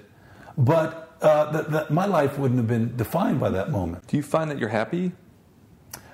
But 0.58 1.16
uh, 1.22 1.86
my 1.90 2.06
life 2.06 2.38
wouldn't 2.38 2.60
have 2.60 2.68
been 2.68 2.96
defined 2.96 3.40
by 3.40 3.50
that 3.50 3.70
moment. 3.70 4.08
Do 4.08 4.18
you 4.18 4.24
find 4.24 4.50
that 4.50 4.58
you're 4.58 4.70
happy? 4.70 5.12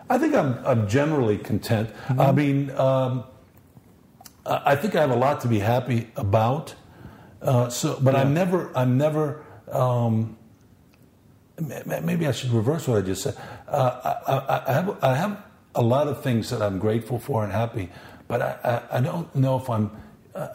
I 0.09 0.17
think 0.17 0.35
I'm, 0.35 0.65
I'm 0.65 0.87
generally 0.87 1.37
content. 1.37 1.89
I 2.09 2.31
mean, 2.31 2.71
um, 2.71 3.23
I 4.45 4.75
think 4.75 4.95
I 4.95 5.01
have 5.01 5.11
a 5.11 5.15
lot 5.15 5.41
to 5.41 5.47
be 5.47 5.59
happy 5.59 6.09
about. 6.15 6.75
Uh, 7.41 7.69
so, 7.69 7.99
but 8.01 8.15
I'm 8.15 8.33
never, 8.33 8.71
I'm 8.75 8.97
never. 8.97 9.43
Um, 9.71 10.37
maybe 11.59 12.27
I 12.27 12.31
should 12.31 12.51
reverse 12.51 12.87
what 12.87 12.97
I 12.97 13.01
just 13.01 13.23
said. 13.23 13.35
Uh, 13.67 14.15
I, 14.27 14.63
I, 14.67 14.73
have, 14.73 15.03
I 15.03 15.15
have 15.15 15.43
a 15.75 15.81
lot 15.81 16.07
of 16.07 16.23
things 16.23 16.49
that 16.49 16.61
I'm 16.61 16.79
grateful 16.79 17.19
for 17.19 17.43
and 17.43 17.51
happy, 17.51 17.89
but 18.27 18.41
I, 18.41 18.81
I, 18.91 19.01
don't 19.01 19.33
know 19.35 19.57
if 19.57 19.69
I'm. 19.69 19.91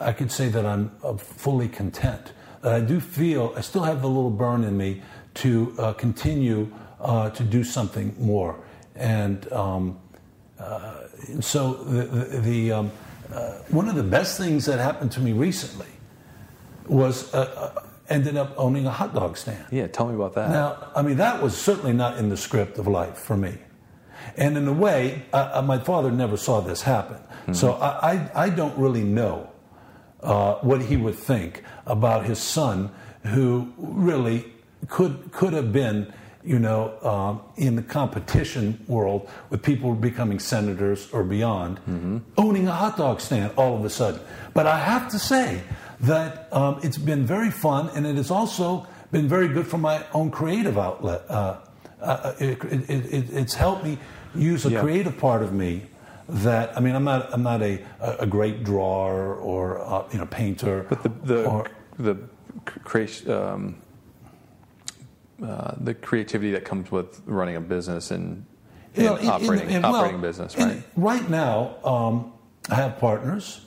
I 0.00 0.12
could 0.12 0.30
say 0.30 0.48
that 0.48 0.64
I'm 0.64 0.90
fully 1.18 1.68
content. 1.68 2.32
I 2.62 2.80
do 2.80 3.00
feel 3.00 3.52
I 3.56 3.60
still 3.60 3.82
have 3.82 4.00
the 4.00 4.08
little 4.08 4.30
burn 4.30 4.64
in 4.64 4.76
me 4.76 5.02
to 5.34 5.74
uh, 5.78 5.92
continue 5.92 6.72
uh, 7.00 7.30
to 7.30 7.42
do 7.42 7.64
something 7.64 8.14
more, 8.18 8.58
and 8.94 9.50
um, 9.52 9.98
uh, 10.58 11.08
so 11.40 11.74
the, 11.84 12.04
the, 12.04 12.40
the 12.40 12.72
um, 12.72 12.92
uh, 13.32 13.52
one 13.68 13.88
of 13.88 13.94
the 13.94 14.02
best 14.02 14.38
things 14.38 14.64
that 14.66 14.78
happened 14.78 15.12
to 15.12 15.20
me 15.20 15.32
recently 15.32 15.88
was 16.86 17.32
ended 18.08 18.36
up 18.36 18.54
owning 18.56 18.86
a 18.86 18.90
hot 18.90 19.14
dog 19.14 19.36
stand. 19.36 19.64
Yeah, 19.70 19.86
tell 19.86 20.06
me 20.08 20.14
about 20.14 20.34
that. 20.34 20.50
Now, 20.50 20.90
I 20.94 21.02
mean, 21.02 21.16
that 21.16 21.42
was 21.42 21.56
certainly 21.56 21.92
not 21.92 22.18
in 22.18 22.28
the 22.28 22.36
script 22.36 22.78
of 22.78 22.86
life 22.86 23.16
for 23.16 23.36
me. 23.36 23.58
And 24.36 24.56
in 24.56 24.68
a 24.68 24.72
way, 24.72 25.22
my 25.32 25.78
father 25.78 26.10
never 26.10 26.36
saw 26.36 26.60
this 26.60 26.82
happen. 26.82 27.18
So 27.54 27.72
I, 27.72 28.12
I, 28.12 28.30
I 28.44 28.48
don't 28.50 28.76
really 28.78 29.02
know 29.02 29.50
uh, 30.22 30.54
what 30.56 30.82
he 30.82 30.96
would 30.96 31.16
think 31.16 31.64
about 31.86 32.24
his 32.24 32.38
son, 32.38 32.92
who 33.24 33.72
really 33.76 34.44
could, 34.88 35.32
could 35.32 35.52
have 35.52 35.72
been 35.72 36.12
you 36.44 36.58
know, 36.58 36.98
um, 37.02 37.40
in 37.56 37.76
the 37.76 37.82
competition 37.82 38.84
world 38.88 39.28
with 39.50 39.62
people 39.62 39.94
becoming 39.94 40.40
senators 40.40 41.08
or 41.12 41.22
beyond, 41.22 41.78
owning 42.36 42.66
a 42.66 42.72
hot 42.72 42.96
dog 42.96 43.20
stand 43.20 43.52
all 43.56 43.76
of 43.76 43.84
a 43.84 43.90
sudden. 43.90 44.20
But 44.52 44.66
I 44.66 44.78
have 44.78 45.08
to 45.10 45.18
say 45.18 45.62
that 46.02 46.48
um, 46.52 46.80
it's 46.82 46.98
been 46.98 47.24
very 47.26 47.50
fun, 47.50 47.88
and 47.94 48.06
it 48.06 48.16
has 48.16 48.30
also 48.30 48.86
been 49.10 49.28
very 49.28 49.48
good 49.48 49.66
for 49.66 49.78
my 49.78 50.04
own 50.12 50.30
creative 50.30 50.76
outlet. 50.78 51.22
Uh, 51.28 51.58
uh, 52.00 52.32
it, 52.40 52.62
it, 52.64 52.90
it, 52.90 53.30
it's 53.32 53.54
helped 53.54 53.84
me 53.84 53.98
use 54.34 54.66
a 54.66 54.70
Yeah. 54.70 54.80
creative 54.80 55.16
part 55.18 55.42
of 55.42 55.52
me 55.52 55.82
that 56.28 56.76
I 56.76 56.80
mean 56.80 56.94
I'm 56.94 57.04
not 57.04 57.32
I'm 57.32 57.42
not 57.42 57.62
a, 57.62 57.80
a 58.18 58.26
great 58.26 58.64
drawer 58.64 59.34
or 59.34 59.80
uh, 59.80 60.04
you 60.12 60.18
know 60.18 60.26
painter 60.26 60.86
But 60.88 61.02
the 61.02 61.08
the 61.34 61.44
or 61.46 61.66
the 61.98 62.16
creation. 62.84 63.30
Um, 63.30 63.76
uh, 65.42 65.74
the 65.80 65.92
creativity 65.94 66.52
that 66.52 66.64
comes 66.64 66.90
with 66.92 67.20
running 67.26 67.56
a 67.56 67.60
business 67.60 68.12
and, 68.12 68.46
and 68.94 69.04
Well, 69.04 69.16
in- 69.16 69.24
in- 69.24 69.28
operating 69.30 69.70
in- 69.70 69.82
well, 69.82 69.96
operating 69.96 70.20
business, 70.20 70.56
right? 70.56 70.80
right 70.94 71.28
now, 71.28 71.74
um, 71.84 72.32
I 72.70 72.76
have 72.76 72.98
partners, 72.98 73.60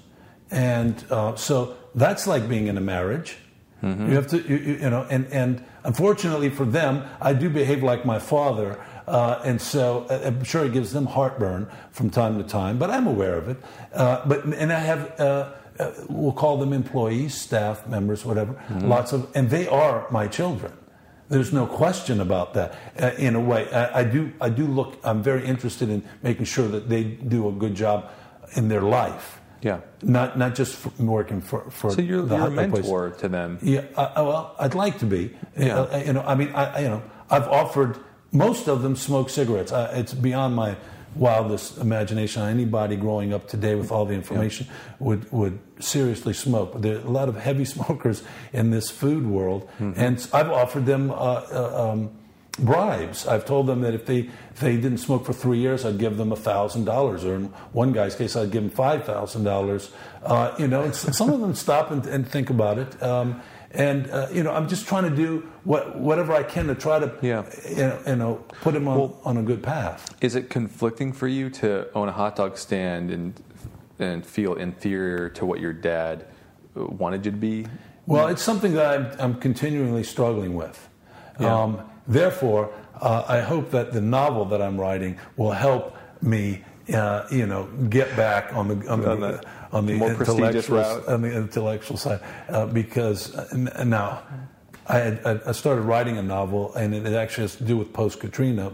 and 0.51 0.95
uh, 1.11 1.35
so 1.35 1.75
that's 1.95 2.27
like 2.27 2.47
being 2.47 2.67
in 2.67 2.77
a 2.77 2.81
marriage. 2.81 3.37
Mm-hmm. 3.81 4.09
You 4.09 4.15
have 4.15 4.27
to, 4.27 4.37
you, 4.37 4.57
you 4.57 4.89
know, 4.89 5.05
and 5.09 5.27
and 5.27 5.63
unfortunately 5.83 6.49
for 6.49 6.65
them, 6.65 7.03
I 7.21 7.33
do 7.33 7.49
behave 7.49 7.83
like 7.83 8.05
my 8.05 8.19
father, 8.19 8.79
uh, 9.07 9.41
and 9.43 9.61
so 9.61 10.05
uh, 10.09 10.21
I'm 10.25 10.43
sure 10.43 10.65
it 10.65 10.73
gives 10.73 10.91
them 10.91 11.05
heartburn 11.05 11.67
from 11.91 12.09
time 12.09 12.37
to 12.37 12.43
time. 12.43 12.77
But 12.77 12.89
I'm 12.89 13.07
aware 13.07 13.35
of 13.35 13.49
it. 13.49 13.57
Uh, 13.93 14.25
but 14.25 14.45
and 14.45 14.71
I 14.71 14.79
have. 14.79 15.19
Uh, 15.19 15.51
uh, 15.77 15.91
we'll 16.07 16.31
call 16.31 16.57
them 16.57 16.71
employees, 16.71 17.33
staff 17.33 17.85
members, 17.85 18.23
whatever. 18.23 18.53
Mm-hmm. 18.53 18.87
Lots 18.87 19.11
of, 19.11 19.29
and 19.35 19.49
they 19.49 19.67
are 19.67 20.07
my 20.09 20.25
children. 20.25 20.71
There's 21.27 21.51
no 21.51 21.67
question 21.67 22.21
about 22.21 22.53
that. 22.53 22.75
Uh, 22.97 23.11
in 23.17 23.35
a 23.35 23.41
way, 23.41 23.69
I, 23.71 23.99
I 23.99 24.03
do. 24.05 24.31
I 24.39 24.49
do 24.49 24.67
look. 24.67 24.97
I'm 25.03 25.21
very 25.21 25.45
interested 25.45 25.89
in 25.89 26.07
making 26.23 26.45
sure 26.45 26.67
that 26.69 26.87
they 26.87 27.03
do 27.03 27.49
a 27.49 27.51
good 27.51 27.75
job 27.75 28.09
in 28.55 28.69
their 28.69 28.83
life. 28.83 29.41
Yeah. 29.65 29.79
Not 30.03 30.37
not 30.37 30.53
just 30.59 30.73
for 30.75 30.91
working 31.03 31.41
for 31.41 31.61
for. 31.71 31.89
So 31.91 32.01
you're, 32.01 32.21
the 32.21 32.37
you're 32.37 32.47
a 32.47 32.55
dog 32.55 32.55
place. 32.55 32.83
mentor 32.85 33.09
to 33.21 33.27
them. 33.27 33.57
Yeah. 33.61 33.85
Uh, 33.97 34.23
well, 34.29 34.55
I'd 34.59 34.75
like 34.75 34.99
to 34.99 35.05
be. 35.05 35.23
Yeah. 35.57 35.79
Uh, 35.81 36.03
you 36.05 36.13
know. 36.13 36.21
I 36.21 36.35
mean, 36.35 36.51
I, 36.53 36.63
I- 36.75 36.79
you 36.85 36.89
know, 36.93 37.01
I've 37.29 37.47
offered. 37.49 37.97
Most 38.31 38.67
of 38.67 38.81
them 38.83 38.95
smoke 38.95 39.29
cigarettes. 39.29 39.71
Uh, 39.71 39.91
it's 39.99 40.13
beyond 40.13 40.55
my 40.55 40.75
wildest 41.15 41.77
imagination. 41.79 42.43
Anybody 42.43 42.95
growing 42.95 43.33
up 43.33 43.47
today 43.47 43.73
with 43.75 43.91
all 43.91 44.05
the 44.05 44.13
information 44.13 44.67
would 44.99 45.25
would 45.31 45.57
seriously 45.79 46.33
smoke. 46.33 46.81
There 46.81 46.97
are 46.97 47.07
a 47.07 47.09
lot 47.19 47.27
of 47.29 47.35
heavy 47.35 47.65
smokers 47.75 48.21
in 48.53 48.69
this 48.71 48.91
food 48.91 49.25
world, 49.25 49.61
Mm-hmm. 49.79 49.99
and 49.99 50.15
I've 50.33 50.51
offered 50.51 50.85
them. 50.85 51.09
Uh, 51.09 51.15
uh, 51.15 51.91
um, 51.93 52.09
bribes. 52.57 53.27
I've 53.27 53.45
told 53.45 53.67
them 53.67 53.81
that 53.81 53.93
if 53.93 54.05
they 54.05 54.29
if 54.51 54.59
they 54.59 54.75
didn't 54.75 54.99
smoke 54.99 55.25
for 55.25 55.33
three 55.33 55.59
years, 55.59 55.85
I'd 55.85 55.97
give 55.97 56.17
them 56.17 56.31
a 56.31 56.35
thousand 56.35 56.85
dollars, 56.85 57.25
or 57.25 57.35
in 57.35 57.45
one 57.73 57.91
guy's 57.91 58.15
case, 58.15 58.35
I'd 58.35 58.51
give 58.51 58.63
him 58.63 58.69
five 58.69 59.03
thousand 59.05 59.43
dollars. 59.43 59.91
Uh, 60.23 60.53
You 60.57 60.67
know, 60.67 60.91
some 60.91 61.29
of 61.31 61.41
them 61.41 61.53
stop 61.53 61.91
and, 61.91 62.05
and 62.05 62.27
think 62.27 62.49
about 62.49 62.77
it. 62.77 63.01
Um, 63.03 63.41
and 63.71 64.09
uh, 64.09 64.27
you 64.31 64.41
know, 64.43 64.51
I'm 64.51 64.69
just 64.69 64.87
trying 64.87 65.03
to 65.03 65.15
do 65.15 65.45
what 65.65 65.97
whatever 65.99 66.33
I 66.33 66.43
can 66.43 66.67
to 66.67 66.75
try 66.75 66.99
to 66.99 67.13
Yeah. 67.21 67.43
you, 67.69 67.75
know, 67.75 67.99
you 68.07 68.15
know 68.15 68.35
put 68.61 68.73
them 68.73 68.87
on, 68.87 69.13
on 69.25 69.37
a 69.37 69.43
good 69.43 69.61
path. 69.61 70.15
Is 70.21 70.35
it 70.35 70.49
conflicting 70.49 71.11
for 71.11 71.27
you 71.27 71.49
to 71.61 71.89
own 71.93 72.07
a 72.07 72.13
hot 72.13 72.37
dog 72.37 72.57
stand 72.57 73.11
and 73.11 73.33
and 73.99 74.25
feel 74.25 74.55
inferior 74.55 75.29
to 75.29 75.45
what 75.45 75.59
your 75.59 75.73
dad 75.73 76.25
wanted 76.75 77.25
you 77.25 77.31
to 77.31 77.37
be? 77.37 77.65
Well, 78.07 78.27
it's 78.27 78.41
something 78.43 78.73
that 78.73 78.85
I'm, 78.85 79.19
I'm 79.19 79.35
continually 79.39 80.03
struggling 80.03 80.53
with. 80.53 80.89
Yeah. 81.39 81.63
Um, 81.63 81.81
therefore, 82.07 82.71
uh, 83.01 83.23
I 83.27 83.41
hope 83.41 83.71
that 83.71 83.91
the 83.93 84.01
novel 84.01 84.45
that 84.45 84.61
I'm 84.61 84.79
writing 84.79 85.17
will 85.37 85.51
help 85.51 85.95
me, 86.21 86.63
uh, 86.93 87.25
you 87.31 87.45
know, 87.45 87.65
get 87.89 88.15
back 88.15 88.53
on 88.53 88.67
the 88.67 88.87
on 88.89 89.01
the, 89.01 89.11
On 89.11 89.19
the 89.19 89.43
on 89.71 89.85
the 89.85 89.93
intellectual 89.93 90.77
route. 90.77 91.07
on 91.07 91.21
the 91.21 91.31
intellectual 91.35 91.97
side 91.97 92.21
uh, 92.49 92.65
because 92.67 93.35
uh, 93.35 93.83
now 93.83 94.21
I, 94.87 94.97
had, 94.99 95.25
I- 95.25 95.41
I 95.47 95.51
started 95.51 95.81
writing 95.81 96.17
a 96.17 96.21
novel 96.23 96.73
and 96.75 96.93
it 96.95 97.05
actually 97.13 97.43
has 97.43 97.55
to 97.57 97.63
do 97.63 97.75
with 97.77 97.91
post 97.91 98.19
Katrina. 98.19 98.71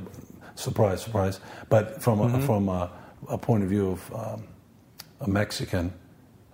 Surprise, 0.56 1.02
surprise! 1.02 1.40
But 1.70 2.02
from 2.04 2.20
a, 2.20 2.26
Mm-hmm. 2.26 2.46
from 2.46 2.70
a, 2.70 2.92
a 3.30 3.38
point 3.38 3.64
of 3.64 3.70
view 3.70 3.92
of 3.92 4.14
um, 4.14 4.44
a 5.22 5.28
Mexican 5.30 5.92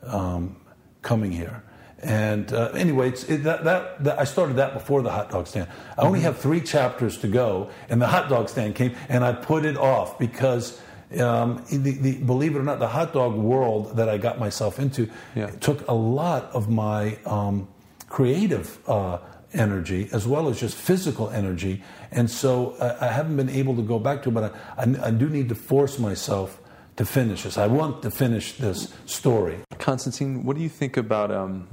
um, 0.03 0.55
coming 1.01 1.31
here. 1.31 1.63
And 2.03 2.53
uh, 2.53 2.69
anyway, 2.75 3.09
it's, 3.09 3.23
it, 3.23 3.43
that, 3.43 3.63
that, 3.63 4.03
that, 4.03 4.19
I 4.19 4.23
started 4.23 4.57
that 4.57 4.73
before 4.73 5.01
the 5.01 5.09
hot 5.11 5.31
dog 5.31 5.47
stand. 5.47 5.67
I 5.97 6.03
only 6.03 6.19
have 6.21 6.37
three 6.37 6.61
chapters 6.61 7.17
to 7.19 7.27
go, 7.27 7.69
and 7.89 8.01
the 8.01 8.07
hot 8.07 8.29
dog 8.29 8.49
stand 8.49 8.75
came, 8.75 8.95
and 9.09 9.23
I 9.23 9.33
put 9.33 9.65
it 9.65 9.77
off 9.77 10.19
because, 10.19 10.79
um, 11.19 11.63
the, 11.71 11.91
the, 11.91 12.17
believe 12.17 12.55
it 12.55 12.59
or 12.59 12.63
not, 12.63 12.79
the 12.79 12.87
hot 12.87 13.13
dog 13.13 13.33
world 13.35 13.97
that 13.97 14.09
I 14.09 14.17
got 14.19 14.37
myself 14.37 14.79
into 14.79 15.09
Yeah. 15.35 15.47
took 15.59 15.87
a 15.87 15.93
lot 15.93 16.51
of 16.53 16.69
my 16.69 17.17
um, 17.25 17.67
creative 18.09 18.77
uh, 18.87 19.17
energy 19.53 20.07
as 20.11 20.27
well 20.27 20.49
as 20.49 20.59
just 20.59 20.75
physical 20.75 21.29
energy. 21.31 21.81
And 22.11 22.29
so 22.29 22.71
uh, 22.79 22.97
I 23.01 23.07
haven't 23.07 23.37
been 23.37 23.49
able 23.49 23.75
to 23.75 23.81
go 23.81 23.97
back 23.97 24.21
to 24.23 24.29
it, 24.29 24.33
but 24.33 24.53
I, 24.77 24.83
I, 24.83 25.07
I 25.07 25.11
do 25.11 25.29
need 25.29 25.49
to 25.49 25.55
force 25.55 25.97
myself 25.97 26.59
to 26.97 27.05
finish 27.05 27.43
this. 27.43 27.57
I 27.57 27.67
want 27.67 28.01
to 28.03 28.11
finish 28.11 28.53
this 28.57 28.93
story. 29.05 29.59
Constantine, 29.79 30.43
what 30.43 30.57
do 30.57 30.63
you 30.63 30.69
think 30.69 30.97
about 30.97 31.31
um, 31.31 31.67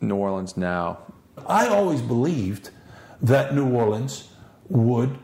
New 0.00 0.16
Orleans 0.16 0.56
now? 0.56 0.98
I 1.46 1.68
always 1.68 2.02
believed 2.02 2.70
that 3.22 3.54
New 3.54 3.68
Orleans 3.74 4.28
would 4.68 5.18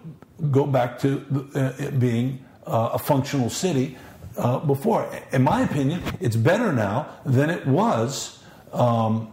go 0.50 0.66
back 0.66 0.98
to 1.00 1.24
uh, 1.54 1.90
being 1.92 2.44
uh, 2.66 2.90
a 2.94 2.98
functional 2.98 3.50
city 3.50 3.96
uh, 4.37 4.58
before. 4.58 5.08
In 5.32 5.42
my 5.42 5.62
opinion, 5.62 6.02
it's 6.20 6.37
better 6.37 6.72
now 6.72 7.08
than 7.24 7.50
it 7.50 7.66
was 7.66 8.42
um, 8.72 9.32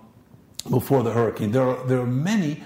before 0.70 1.04
the 1.04 1.12
hurricane. 1.12 1.52
There 1.52 1.64
are, 1.64 1.88
there 1.88 2.00
are 2.00 2.06
many, 2.06 2.64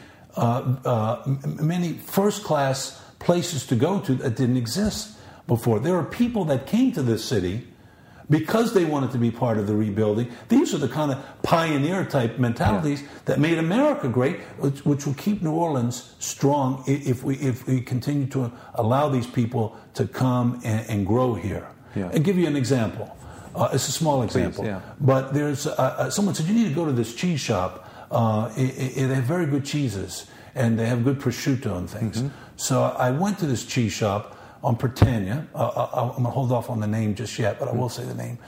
many 1.61 1.93
first 1.93 2.43
class 2.43 3.01
places 3.19 3.65
to 3.67 3.75
go 3.75 3.99
to 4.01 4.15
that 4.15 4.35
didn't 4.35 4.57
exist 4.57 5.17
before. 5.47 5.79
There 5.79 5.95
are 5.95 6.03
people 6.03 6.45
that 6.45 6.67
came 6.67 6.91
to 6.93 7.01
this 7.01 7.23
city 7.23 7.67
because 8.29 8.73
they 8.73 8.85
wanted 8.85 9.11
to 9.11 9.17
be 9.17 9.31
part 9.31 9.57
of 9.57 9.67
the 9.67 9.75
rebuilding. 9.75 10.31
These 10.49 10.73
are 10.73 10.77
the 10.77 10.87
kind 10.87 11.11
of 11.11 11.23
pioneer 11.43 12.05
type 12.05 12.39
mentalities 12.39 13.03
that 13.25 13.39
made 13.39 13.57
America 13.57 14.07
great, 14.07 14.39
which, 14.57 14.85
which 14.85 15.05
will 15.05 15.13
keep 15.13 15.41
New 15.41 15.51
Orleans 15.51 16.15
strong 16.19 16.83
if 16.87 17.23
we 17.23 17.35
if 17.35 17.67
we 17.67 17.81
continue 17.81 18.27
to 18.27 18.51
allow 18.75 19.09
these 19.09 19.27
people 19.27 19.75
to 19.93 20.07
come 20.07 20.59
and, 20.63 20.89
and 20.89 21.07
grow 21.07 21.33
here. 21.33 21.67
Yeah. 21.95 22.09
And 22.11 22.23
give 22.23 22.37
you 22.37 22.47
an 22.47 22.55
example. 22.55 23.15
Uh, 23.55 23.69
it's 23.71 23.87
a 23.87 23.91
small 23.91 24.21
example, 24.23 24.65
yeah. 24.65 24.81
but 24.99 25.33
there's 25.33 25.65
uh, 25.65 25.73
uh, 25.77 26.09
someone 26.09 26.35
said 26.35 26.45
you 26.45 26.53
need 26.53 26.67
to 26.67 26.75
go 26.75 26.85
to 26.85 26.91
this 26.91 27.15
cheese 27.15 27.39
shop. 27.39 27.89
Uh, 28.11 28.51
i 28.57 28.61
i 28.61 29.07
they 29.07 29.15
have 29.15 29.23
very 29.23 29.45
good 29.45 29.65
cheeses 29.65 30.27
and 30.55 30.77
they 30.77 30.85
have 30.85 31.03
good 31.03 31.19
prosciutto 31.19 31.77
and 31.77 31.89
things. 31.89 32.17
Mm-hmm. 32.17 32.35
So 32.57 32.83
I 32.83 33.11
went 33.11 33.39
to 33.39 33.45
this 33.45 33.65
cheese 33.65 33.93
shop 33.93 34.34
on 34.65 34.75
Prytania. 34.75 35.45
I, 35.53 36.13
I'm 36.17 36.23
to 36.23 36.29
hold 36.29 36.51
off 36.51 36.71
on 36.71 36.79
the 36.79 36.87
name 36.87 37.13
just 37.13 37.37
yet, 37.37 37.59
but 37.59 37.67
I 37.67 37.71
will 37.71 37.87
say 37.87 38.03
the 38.03 38.15
name. 38.15 38.39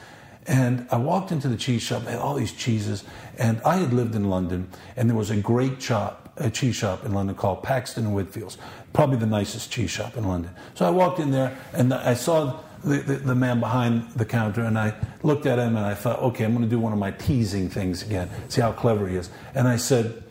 And 0.48 0.88
I 0.90 0.98
walked 0.98 1.32
into 1.32 1.48
the 1.48 1.58
cheese 1.58 1.84
shop. 1.84 2.06
They 2.06 2.12
had 2.12 2.20
all 2.20 2.34
these 2.34 2.54
cheeses, 2.54 3.04
and 3.38 3.62
I 3.62 3.78
had 3.78 3.94
lived 3.94 4.16
in 4.16 4.30
London, 4.30 4.68
and 4.96 5.08
there 5.08 5.16
was 5.16 5.30
a 5.30 5.38
great 5.38 5.80
shop, 5.82 6.34
a 6.38 6.50
cheese 6.50 6.76
shop 6.76 7.06
in 7.06 7.14
London 7.14 7.36
called 7.36 7.62
Paxton 7.62 8.06
and 8.08 8.16
Whitfields, 8.16 8.58
probably 8.94 9.18
the 9.18 9.28
nicest 9.28 9.72
cheese 9.72 9.92
shop 9.92 10.18
in 10.18 10.28
London. 10.28 10.52
So 10.74 10.88
I 10.88 10.90
walked 10.90 11.20
in 11.20 11.32
there, 11.32 11.56
and 11.74 11.94
I 11.94 12.16
saw 12.16 12.62
the, 12.84 12.98
the, 12.98 13.16
the 13.18 13.36
man 13.36 13.60
behind 13.60 14.10
the 14.16 14.26
counter, 14.26 14.64
and 14.64 14.80
I 14.80 14.96
looked 15.22 15.46
at 15.46 15.60
him, 15.60 15.76
and 15.76 15.86
I 15.86 15.94
thought, 15.94 16.20
okay, 16.20 16.46
I'm 16.46 16.54
going 16.56 16.64
to 16.64 16.70
do 16.70 16.80
one 16.80 16.94
of 16.94 17.00
my 17.00 17.12
teasing 17.12 17.70
things 17.70 18.02
again, 18.02 18.30
see 18.48 18.62
how 18.62 18.72
clever 18.72 19.08
he 19.08 19.18
is. 19.18 19.30
And 19.54 19.68
I 19.68 19.76
said, 19.76 20.24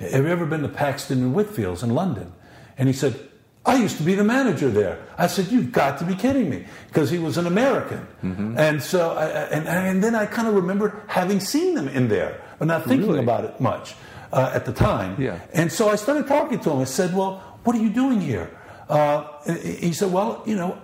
have 0.00 0.24
you 0.24 0.30
ever 0.30 0.46
been 0.46 0.62
to 0.62 0.68
Paxton 0.68 1.22
and 1.22 1.36
Whitfields 1.36 1.84
in 1.84 1.90
London? 1.90 2.32
And 2.78 2.88
he 2.88 2.94
said, 2.94 3.29
I 3.66 3.76
used 3.76 3.98
to 3.98 4.02
be 4.02 4.14
the 4.14 4.24
manager 4.24 4.70
there. 4.70 4.98
I 5.18 5.26
said, 5.26 5.48
You've 5.48 5.70
got 5.70 5.98
to 5.98 6.04
be 6.04 6.14
kidding 6.14 6.48
me. 6.48 6.64
Because 6.88 7.10
he 7.10 7.18
was 7.18 7.36
an 7.36 7.46
American. 7.46 8.06
Mm-hmm. 8.24 8.58
And 8.58 8.82
so, 8.82 9.12
I, 9.12 9.26
and, 9.50 9.68
and 9.68 10.02
then 10.02 10.14
I 10.14 10.26
kind 10.26 10.48
of 10.48 10.54
remembered 10.54 10.92
having 11.08 11.40
seen 11.40 11.74
them 11.74 11.88
in 11.88 12.08
there, 12.08 12.40
but 12.58 12.68
not 12.68 12.84
thinking 12.84 13.08
Really? 13.08 13.20
about 13.20 13.44
it 13.44 13.60
much 13.60 13.94
uh, 14.32 14.50
at 14.54 14.64
the 14.64 14.72
time. 14.72 15.20
Yeah. 15.20 15.38
And 15.52 15.70
so 15.70 15.90
I 15.90 15.96
started 15.96 16.26
talking 16.26 16.58
to 16.60 16.70
him. 16.70 16.78
I 16.80 16.84
said, 16.84 17.14
Well, 17.14 17.40
what 17.64 17.76
are 17.76 17.80
you 17.80 17.90
doing 17.90 18.20
here? 18.20 18.50
Uh, 18.88 19.26
he 19.62 19.92
said, 19.92 20.10
Well, 20.10 20.42
you 20.46 20.56
know, 20.56 20.80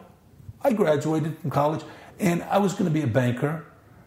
I 0.62 0.73
graduated 0.73 1.39
from 1.39 1.51
college 1.51 1.83
and 2.21 2.43
I 2.45 2.59
was 2.59 2.73
going 2.73 2.85
to 2.85 2.91
be 2.91 3.03
a 3.03 3.07
banker. 3.07 3.65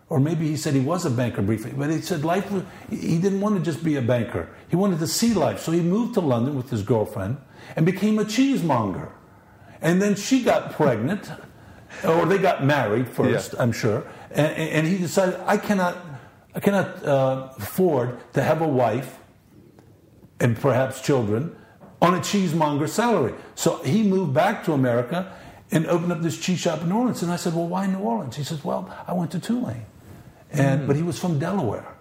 Or 0.09 0.19
maybe 0.19 0.47
he 0.47 0.57
said 0.57 0.73
he 0.73 0.79
was 0.79 1.05
a 1.05 1.09
banker 1.11 1.43
briefly, 1.43 1.71
but 1.75 1.91
he 1.91 2.01
said 2.01 2.25
life 2.25 2.51
was, 2.51 2.63
he 2.89 3.19
didn't 3.19 3.41
want 3.41 3.57
to 3.57 3.61
just 3.61 3.83
be 3.83 3.95
a 3.95 4.01
banker. 4.01 4.49
He 4.67 4.75
wanted 4.75 4.97
to 4.99 5.07
see 5.07 5.35
life. 5.35 5.59
So 5.59 5.71
he 5.71 5.81
moved 5.81 6.15
to 6.15 6.19
London 6.19 6.55
with 6.55 6.71
his 6.71 6.81
girlfriend 6.81 7.37
and 7.75 7.85
became 7.85 8.17
a 8.17 8.25
cheesemonger. 8.25 9.11
And 9.81 10.01
then 10.01 10.15
she 10.15 10.43
got 10.43 10.73
pregnant, 10.73 11.31
or 12.03 12.25
they 12.25 12.39
got 12.39 12.65
married 12.65 13.07
first, 13.07 13.53
Yeah. 13.53 13.61
I'm 13.61 13.71
sure. 13.71 14.03
And, 14.31 14.47
and 14.57 14.87
he 14.87 14.97
decided, 14.97 15.39
I 15.45 15.57
cannot, 15.57 15.95
I 16.55 16.59
cannot 16.59 17.05
uh, 17.05 17.49
afford 17.57 18.17
to 18.33 18.41
have 18.41 18.61
a 18.61 18.67
wife 18.67 19.19
and 20.39 20.57
perhaps 20.57 21.01
children 21.01 21.55
on 22.01 22.15
a 22.15 22.19
cheesemonger 22.19 22.87
salary. 22.87 23.33
So 23.55 23.77
he 23.83 24.03
moved 24.03 24.33
back 24.33 24.63
to 24.65 24.73
America 24.73 25.35
and 25.71 25.85
opened 25.85 26.11
up 26.11 26.21
this 26.21 26.39
cheese 26.39 26.59
shop 26.59 26.81
in 26.81 26.89
New 26.89 26.95
Orleans. 26.95 27.21
And 27.21 27.31
I 27.31 27.35
said, 27.35 27.53
Well, 27.53 27.67
why 27.67 27.85
New 27.85 27.99
Orleans? 27.99 28.35
He 28.35 28.43
says, 28.43 28.63
Well, 28.63 28.89
I 29.07 29.13
went 29.13 29.31
to 29.31 29.39
Tulane. 29.39 29.85
And, 30.51 30.87
But 30.87 30.95
he 30.95 31.03
was 31.03 31.19
from 31.19 31.39
Delaware. 31.39 31.95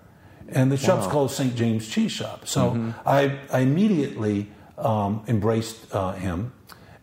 And 0.51 0.73
the 0.73 0.77
shop's 0.79 1.05
Wow. 1.07 1.13
called 1.13 1.31
St. 1.31 1.55
James 1.55 1.87
Cheese 1.89 2.13
Shop. 2.13 2.47
So 2.49 2.95
I, 3.05 3.39
I 3.53 3.61
immediately 3.61 4.49
um, 4.79 5.23
embraced 5.27 5.77
uh, 5.95 6.13
him 6.13 6.53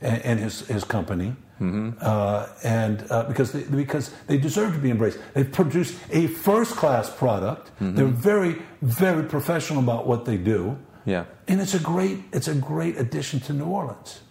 and, 0.01 0.21
and 0.25 0.39
his, 0.39 0.61
his 0.67 0.83
company. 0.83 1.35
Uh, 1.61 2.47
and 2.63 3.05
uh, 3.09 3.23
because 3.27 3.51
they, 3.53 3.63
because 3.63 4.11
they 4.27 4.37
deserve 4.37 4.73
to 4.73 4.79
be 4.79 4.89
embraced, 4.89 5.19
they've 5.33 5.51
produced 5.51 5.95
a 6.11 6.27
first 6.27 6.75
class 6.75 7.09
product. 7.09 7.71
They're 7.79 8.07
very 8.07 8.61
very 8.81 9.23
professional 9.23 9.79
about 9.83 10.05
what 10.07 10.25
they 10.25 10.37
do. 10.37 10.77
Yeah. 11.05 11.25
and 11.47 11.61
it's 11.61 11.75
a 11.75 11.79
great 11.79 12.17
it's 12.33 12.47
a 12.47 12.55
great 12.55 12.97
addition 12.97 13.39
to 13.41 13.53
New 13.53 13.65
Orleans. 13.65 14.21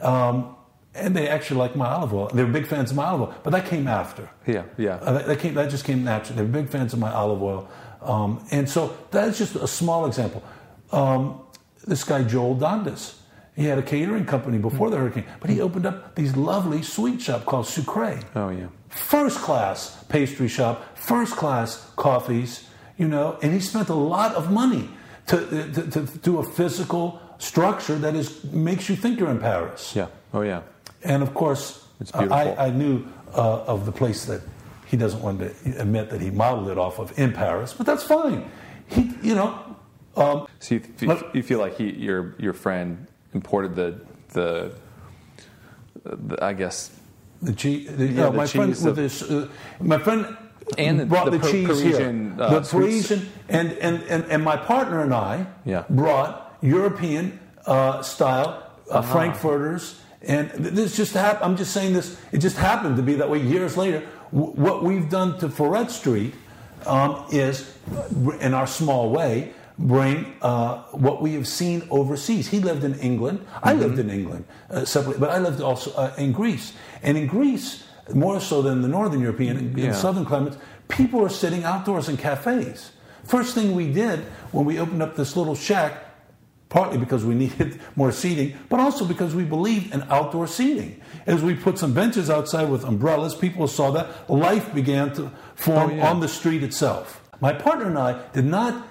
Um, 0.00 0.56
and 0.98 1.14
they 1.16 1.28
actually 1.28 1.58
like 1.58 1.76
my 1.76 1.86
olive 1.86 2.12
oil. 2.12 2.28
They 2.28 2.44
were 2.44 2.50
big 2.50 2.66
fans 2.66 2.90
of 2.90 2.96
my 2.96 3.06
olive 3.06 3.28
oil, 3.28 3.34
but 3.42 3.50
that 3.50 3.66
came 3.66 3.88
after. 3.88 4.28
Yeah, 4.46 4.64
yeah. 4.76 4.96
Uh, 4.96 5.12
that, 5.12 5.26
that 5.26 5.38
came, 5.38 5.54
that 5.54 5.70
just 5.70 5.84
came 5.84 6.04
naturally. 6.04 6.36
They 6.36 6.42
were 6.42 6.62
big 6.62 6.70
fans 6.70 6.92
of 6.92 6.98
my 6.98 7.12
olive 7.12 7.42
oil. 7.42 7.68
Um, 8.02 8.44
and 8.50 8.68
so 8.68 8.96
that's 9.10 9.38
just 9.38 9.56
a 9.56 9.66
small 9.66 10.06
example. 10.06 10.42
Um, 10.92 11.40
this 11.86 12.04
guy, 12.04 12.22
Joel 12.24 12.56
Dondis, 12.56 13.16
he 13.56 13.64
had 13.64 13.78
a 13.78 13.82
catering 13.82 14.24
company 14.24 14.58
before 14.58 14.88
the 14.90 14.96
hurricane, 14.96 15.24
but 15.40 15.50
he 15.50 15.60
opened 15.60 15.86
up 15.86 16.14
these 16.14 16.36
lovely 16.36 16.82
sweet 16.82 17.20
shop 17.20 17.44
called 17.44 17.66
Sucre. 17.66 18.20
Oh, 18.36 18.50
yeah. 18.50 18.68
First 18.88 19.38
class 19.38 20.04
pastry 20.08 20.48
shop, 20.48 20.96
first 20.96 21.34
class 21.34 21.90
coffees, 21.96 22.68
you 22.96 23.08
know, 23.08 23.38
and 23.42 23.52
he 23.52 23.60
spent 23.60 23.88
a 23.88 23.94
lot 23.94 24.34
of 24.34 24.50
money 24.50 24.88
to, 25.26 25.72
to, 25.72 25.90
to 25.90 26.18
do 26.18 26.38
a 26.38 26.42
physical 26.44 27.20
structure 27.38 27.96
that 27.96 28.14
is 28.14 28.44
makes 28.44 28.88
you 28.88 28.96
think 28.96 29.18
you're 29.18 29.30
in 29.30 29.38
Paris. 29.40 29.94
Yeah. 29.94 30.06
Oh, 30.32 30.42
yeah. 30.42 30.62
And 31.04 31.22
of 31.22 31.32
course, 31.34 31.84
It's 32.00 32.14
I. 32.14 32.54
I 32.66 32.70
knew 32.70 33.04
uh, 33.34 33.62
of 33.64 33.86
the 33.86 33.92
place 33.92 34.24
that 34.26 34.40
he 34.86 34.96
doesn't 34.96 35.20
want 35.22 35.38
to 35.40 35.50
admit 35.80 36.10
that 36.10 36.20
he 36.20 36.30
modeled 36.30 36.68
it 36.68 36.78
off 36.78 36.98
of 36.98 37.16
in 37.18 37.32
Paris, 37.32 37.72
but 37.74 37.86
that's 37.86 38.02
fine. 38.02 38.50
He, 38.88 39.12
you 39.22 39.34
know, 39.34 39.76
um, 40.16 40.46
So 40.60 40.76
you, 40.76 40.82
you, 41.00 41.08
Let- 41.08 41.34
you 41.34 41.42
feel 41.42 41.58
like 41.58 41.76
he, 41.76 41.90
your 41.92 42.34
your 42.38 42.52
friend 42.54 43.06
imported 43.34 43.74
the 43.76 44.00
the, 44.32 44.72
the 46.04 46.42
I 46.44 46.52
guess 46.54 46.90
the 47.42 47.52
cheese. 47.52 47.88
The, 47.94 48.06
Yeah, 48.06 48.30
the 48.30 48.32
my 48.32 48.46
friend 48.46 48.70
cheese 48.74 48.82
with 48.82 48.90
of- 48.90 48.96
this, 48.96 49.22
uh, 49.22 49.48
my 49.80 49.98
friend 49.98 50.36
And 50.78 51.00
the- 51.00 51.06
brought 51.06 51.30
the 51.30 51.38
the, 51.38 51.50
cheese 51.50 51.66
Parisian, 51.68 52.34
here. 52.34 52.42
uh, 52.44 52.60
the. 52.60 52.68
Parisian, 52.68 53.28
and, 53.48 53.72
and, 53.80 54.02
and, 54.04 54.24
and 54.24 54.42
my 54.44 54.56
partner 54.56 55.02
and 55.02 55.14
I 55.14 55.46
Yeah. 55.64 55.84
brought 55.88 56.56
European 56.62 57.38
uh, 57.66 58.02
style 58.02 58.64
uh, 58.90 58.98
Uh-huh. 58.98 59.12
Frankfurters. 59.12 60.00
And 60.22 60.50
this 60.50 60.96
just 60.96 61.14
happened. 61.14 61.44
I'm 61.44 61.56
just 61.56 61.72
saying 61.72 61.92
this. 61.94 62.18
It 62.32 62.38
just 62.38 62.56
happened 62.56 62.96
to 62.96 63.02
be 63.02 63.14
that 63.14 63.30
way. 63.30 63.38
Years 63.40 63.76
later, 63.76 64.02
w- 64.32 64.52
what 64.52 64.82
we've 64.82 65.08
done 65.08 65.38
to 65.38 65.48
Freret 65.48 65.90
Street 65.90 66.34
um, 66.86 67.24
is, 67.30 67.72
in 68.40 68.52
our 68.54 68.66
small 68.66 69.10
way, 69.10 69.52
bring 69.78 70.34
uh, 70.42 70.82
what 70.90 71.22
we 71.22 71.34
have 71.34 71.46
seen 71.46 71.86
overseas. 71.90 72.48
He 72.48 72.58
lived 72.58 72.82
in 72.82 72.98
England. 72.98 73.46
I 73.62 73.72
Mm-hmm. 73.72 73.80
lived 73.80 73.98
in 74.00 74.10
England 74.10 74.44
uh, 74.70 74.84
separately, 74.84 75.20
but 75.20 75.30
I 75.30 75.38
lived 75.38 75.60
also 75.60 75.92
uh, 75.92 76.12
in 76.18 76.32
Greece. 76.32 76.72
And 77.02 77.16
in 77.16 77.28
Greece, 77.28 77.84
more 78.12 78.40
so 78.40 78.60
than 78.60 78.82
the 78.82 78.88
northern 78.88 79.20
European 79.20 79.56
and 79.56 79.78
Yeah. 79.78 79.92
southern 79.92 80.24
climates, 80.24 80.56
people 80.88 81.20
are 81.24 81.28
sitting 81.28 81.62
outdoors 81.62 82.08
in 82.08 82.16
cafes. 82.16 82.90
First 83.22 83.54
thing 83.54 83.76
we 83.76 83.92
did 83.92 84.20
when 84.50 84.64
we 84.64 84.80
opened 84.80 85.02
up 85.02 85.14
this 85.14 85.36
little 85.36 85.54
shack, 85.54 85.92
partly 86.68 86.98
because 86.98 87.24
we 87.24 87.34
needed 87.44 87.80
more 87.96 88.12
seating, 88.12 88.56
but 88.68 88.80
also 88.80 89.04
because 89.04 89.34
we 89.34 89.44
believed 89.44 89.94
in 89.94 90.02
outdoor 90.10 90.46
seating. 90.46 91.00
As 91.26 91.42
we 91.42 91.54
put 91.54 91.78
some 91.78 91.94
benches 91.94 92.28
outside 92.30 92.68
with 92.70 92.84
umbrellas, 92.84 93.34
people 93.34 93.66
saw 93.68 93.90
that 93.92 94.28
life 94.30 94.74
began 94.74 95.12
to 95.14 95.30
form 95.54 95.90
Oh, 95.90 95.94
yeah. 95.94 96.10
on 96.10 96.20
the 96.20 96.28
street 96.28 96.62
itself. 96.62 97.22
My 97.40 97.52
partner 97.52 97.86
and 97.86 97.98
I 97.98 98.20
did 98.32 98.44
not 98.44 98.86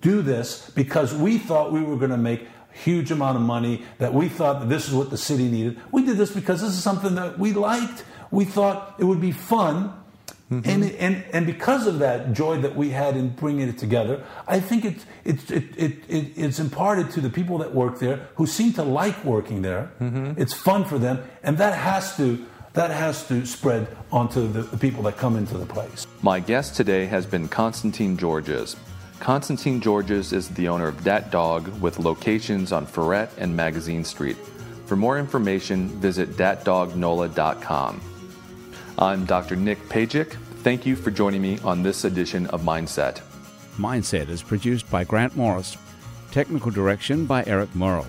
do 0.00 0.22
this 0.22 0.70
because 0.70 1.12
we 1.14 1.38
thought 1.38 1.72
we 1.72 1.82
were 1.82 1.96
going 1.96 2.10
to 2.10 2.16
make 2.16 2.42
a 2.42 2.78
huge 2.78 3.10
amount 3.10 3.36
of 3.36 3.42
money, 3.42 3.84
that 3.98 4.14
we 4.14 4.28
thought 4.28 4.60
that 4.60 4.68
this 4.68 4.88
is 4.88 4.94
what 4.94 5.10
the 5.10 5.18
city 5.18 5.48
needed. 5.48 5.78
We 5.92 6.04
did 6.04 6.16
this 6.16 6.30
because 6.30 6.60
this 6.62 6.70
is 6.70 6.82
something 6.82 7.14
that 7.16 7.38
we 7.38 7.52
liked. 7.52 8.04
We 8.30 8.44
thought 8.44 8.94
it 8.98 9.04
would 9.04 9.20
be 9.20 9.32
fun. 9.32 9.92
Mm-hmm. 10.50 10.68
And, 10.68 10.84
it, 10.84 10.96
and, 10.98 11.24
and 11.32 11.46
because 11.46 11.86
of 11.86 12.00
that 12.00 12.32
joy 12.32 12.60
that 12.60 12.74
we 12.74 12.90
had 12.90 13.16
in 13.16 13.28
bringing 13.28 13.68
it 13.68 13.78
together, 13.78 14.24
I 14.48 14.58
think 14.58 14.84
it, 14.84 14.96
it, 15.24 15.50
it, 15.50 15.64
it, 15.76 15.92
it, 16.08 16.32
it's 16.36 16.58
imparted 16.58 17.10
to 17.12 17.20
the 17.20 17.30
people 17.30 17.58
that 17.58 17.72
work 17.72 18.00
there 18.00 18.28
who 18.34 18.46
seem 18.46 18.72
to 18.72 18.82
like 18.82 19.24
working 19.24 19.62
there. 19.62 19.92
Mm-hmm. 20.00 20.40
It's 20.40 20.52
fun 20.52 20.84
for 20.84 20.98
them, 20.98 21.22
and 21.44 21.56
that 21.58 21.74
has 21.74 22.16
to, 22.16 22.44
that 22.72 22.90
has 22.90 23.28
to 23.28 23.46
spread 23.46 23.86
onto 24.10 24.50
the, 24.50 24.62
the 24.62 24.76
people 24.76 25.04
that 25.04 25.16
come 25.16 25.36
into 25.36 25.56
the 25.56 25.66
place. 25.66 26.04
My 26.22 26.40
guest 26.40 26.74
today 26.74 27.06
has 27.06 27.26
been 27.26 27.46
Constantine 27.46 28.16
Georges. 28.16 28.74
Constantine 29.20 29.80
Georges 29.80 30.32
is 30.32 30.48
the 30.48 30.66
owner 30.66 30.88
of 30.88 31.04
Dat 31.04 31.30
Dog 31.30 31.68
with 31.80 32.00
locations 32.00 32.72
on 32.72 32.86
Freret 32.86 33.28
and 33.38 33.54
Magazine 33.54 34.02
Street. 34.02 34.36
For 34.86 34.96
more 34.96 35.16
information, 35.18 35.88
visit 36.00 36.30
datdognola.com. 36.30 38.00
I'm 39.00 39.24
Dr. 39.24 39.56
Nick 39.56 39.78
Pajic. 39.88 40.34
Thank 40.62 40.84
you 40.84 40.94
for 40.94 41.10
joining 41.10 41.40
me 41.40 41.58
on 41.64 41.82
this 41.82 42.04
edition 42.04 42.46
of 42.48 42.60
Mindset. 42.60 43.22
Mindset 43.78 44.28
is 44.28 44.42
produced 44.42 44.90
by 44.90 45.04
Grant 45.04 45.34
Morris. 45.34 45.78
Technical 46.30 46.70
direction 46.70 47.24
by 47.24 47.42
Eric 47.46 47.74
Morrill. 47.74 48.06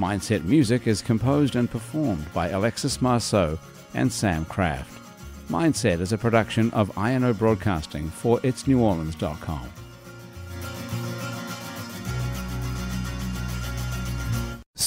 Mindset 0.00 0.42
music 0.42 0.88
is 0.88 1.02
composed 1.02 1.54
and 1.54 1.70
performed 1.70 2.26
by 2.34 2.48
Alexis 2.48 3.00
Marceaux 3.00 3.60
and 3.94 4.12
Sam 4.12 4.44
Craft. 4.46 5.00
Mindset 5.48 6.00
is 6.00 6.12
a 6.12 6.18
production 6.18 6.72
of 6.72 6.90
INO 6.98 7.32
Broadcasting 7.32 8.08
for 8.10 8.40
itsneworleans.com. 8.40 9.70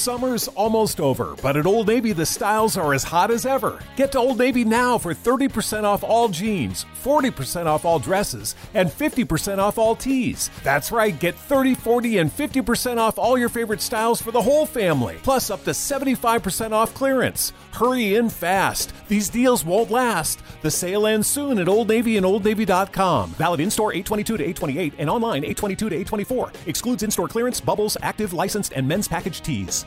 Summer's 0.02 0.48
almost 0.50 1.00
over, 1.00 1.36
but 1.44 1.56
at 1.56 1.68
Old 1.68 1.88
Navy 1.88 2.12
the 2.12 2.26
styles 2.26 2.76
are 2.76 2.96
as 2.96 3.04
hot 3.04 3.30
as 3.30 3.46
ever. 3.46 3.80
Get 3.96 4.12
to 4.14 4.18
Old 4.18 4.40
Navy 4.40 4.66
now 4.66 4.98
for 4.98 5.14
30% 5.14 5.84
off 5.84 6.04
all 6.04 6.28
jeans, 6.28 6.88
40% 7.04 7.68
off 7.68 7.86
all 7.86 8.00
dresses, 8.00 8.56
and 8.74 8.90
50% 8.90 9.60
off 9.60 9.78
all 9.78 9.96
tees. 9.96 10.50
That's 10.64 10.92
right, 10.92 11.18
get 11.20 11.36
30, 11.36 11.76
40, 11.76 12.18
and 12.18 12.32
50% 12.32 12.98
off 12.98 13.20
all 13.20 13.38
your 13.38 13.50
favorite 13.50 13.80
styles 13.82 14.20
for 14.20 14.32
the 14.32 14.42
whole 14.42 14.66
family, 14.66 15.18
plus 15.22 15.52
up 15.52 15.64
to 15.66 15.72
75% 15.72 16.72
off 16.72 16.96
clearance. 16.96 17.54
Hurry 17.72 18.16
in 18.16 18.30
fast. 18.30 18.94
These 19.08 19.30
deals 19.30 19.64
won't 19.64 19.92
last. 19.92 20.42
The 20.64 20.72
sale 20.72 21.06
ends 21.06 21.28
soon 21.28 21.60
at 21.60 21.68
Old 21.68 21.90
Navy 21.90 22.18
and 22.18 22.26
OldNavy.com. 22.26 23.32
Valid 23.32 23.60
in 23.60 23.70
store 23.70 23.94
822 23.94 24.38
to 24.38 24.44
828 24.44 24.94
and 24.98 25.10
online 25.10 25.44
822 25.44 25.90
to 25.90 25.96
824. 25.96 26.52
Excludes 26.66 27.04
in 27.04 27.12
store 27.12 27.28
clearance, 27.28 27.62
bubbles, 27.62 27.98
active, 28.02 28.34
licensed, 28.34 28.74
and 28.74 28.88
men's 28.88 29.08
package 29.08 29.42
tees. 29.42 29.86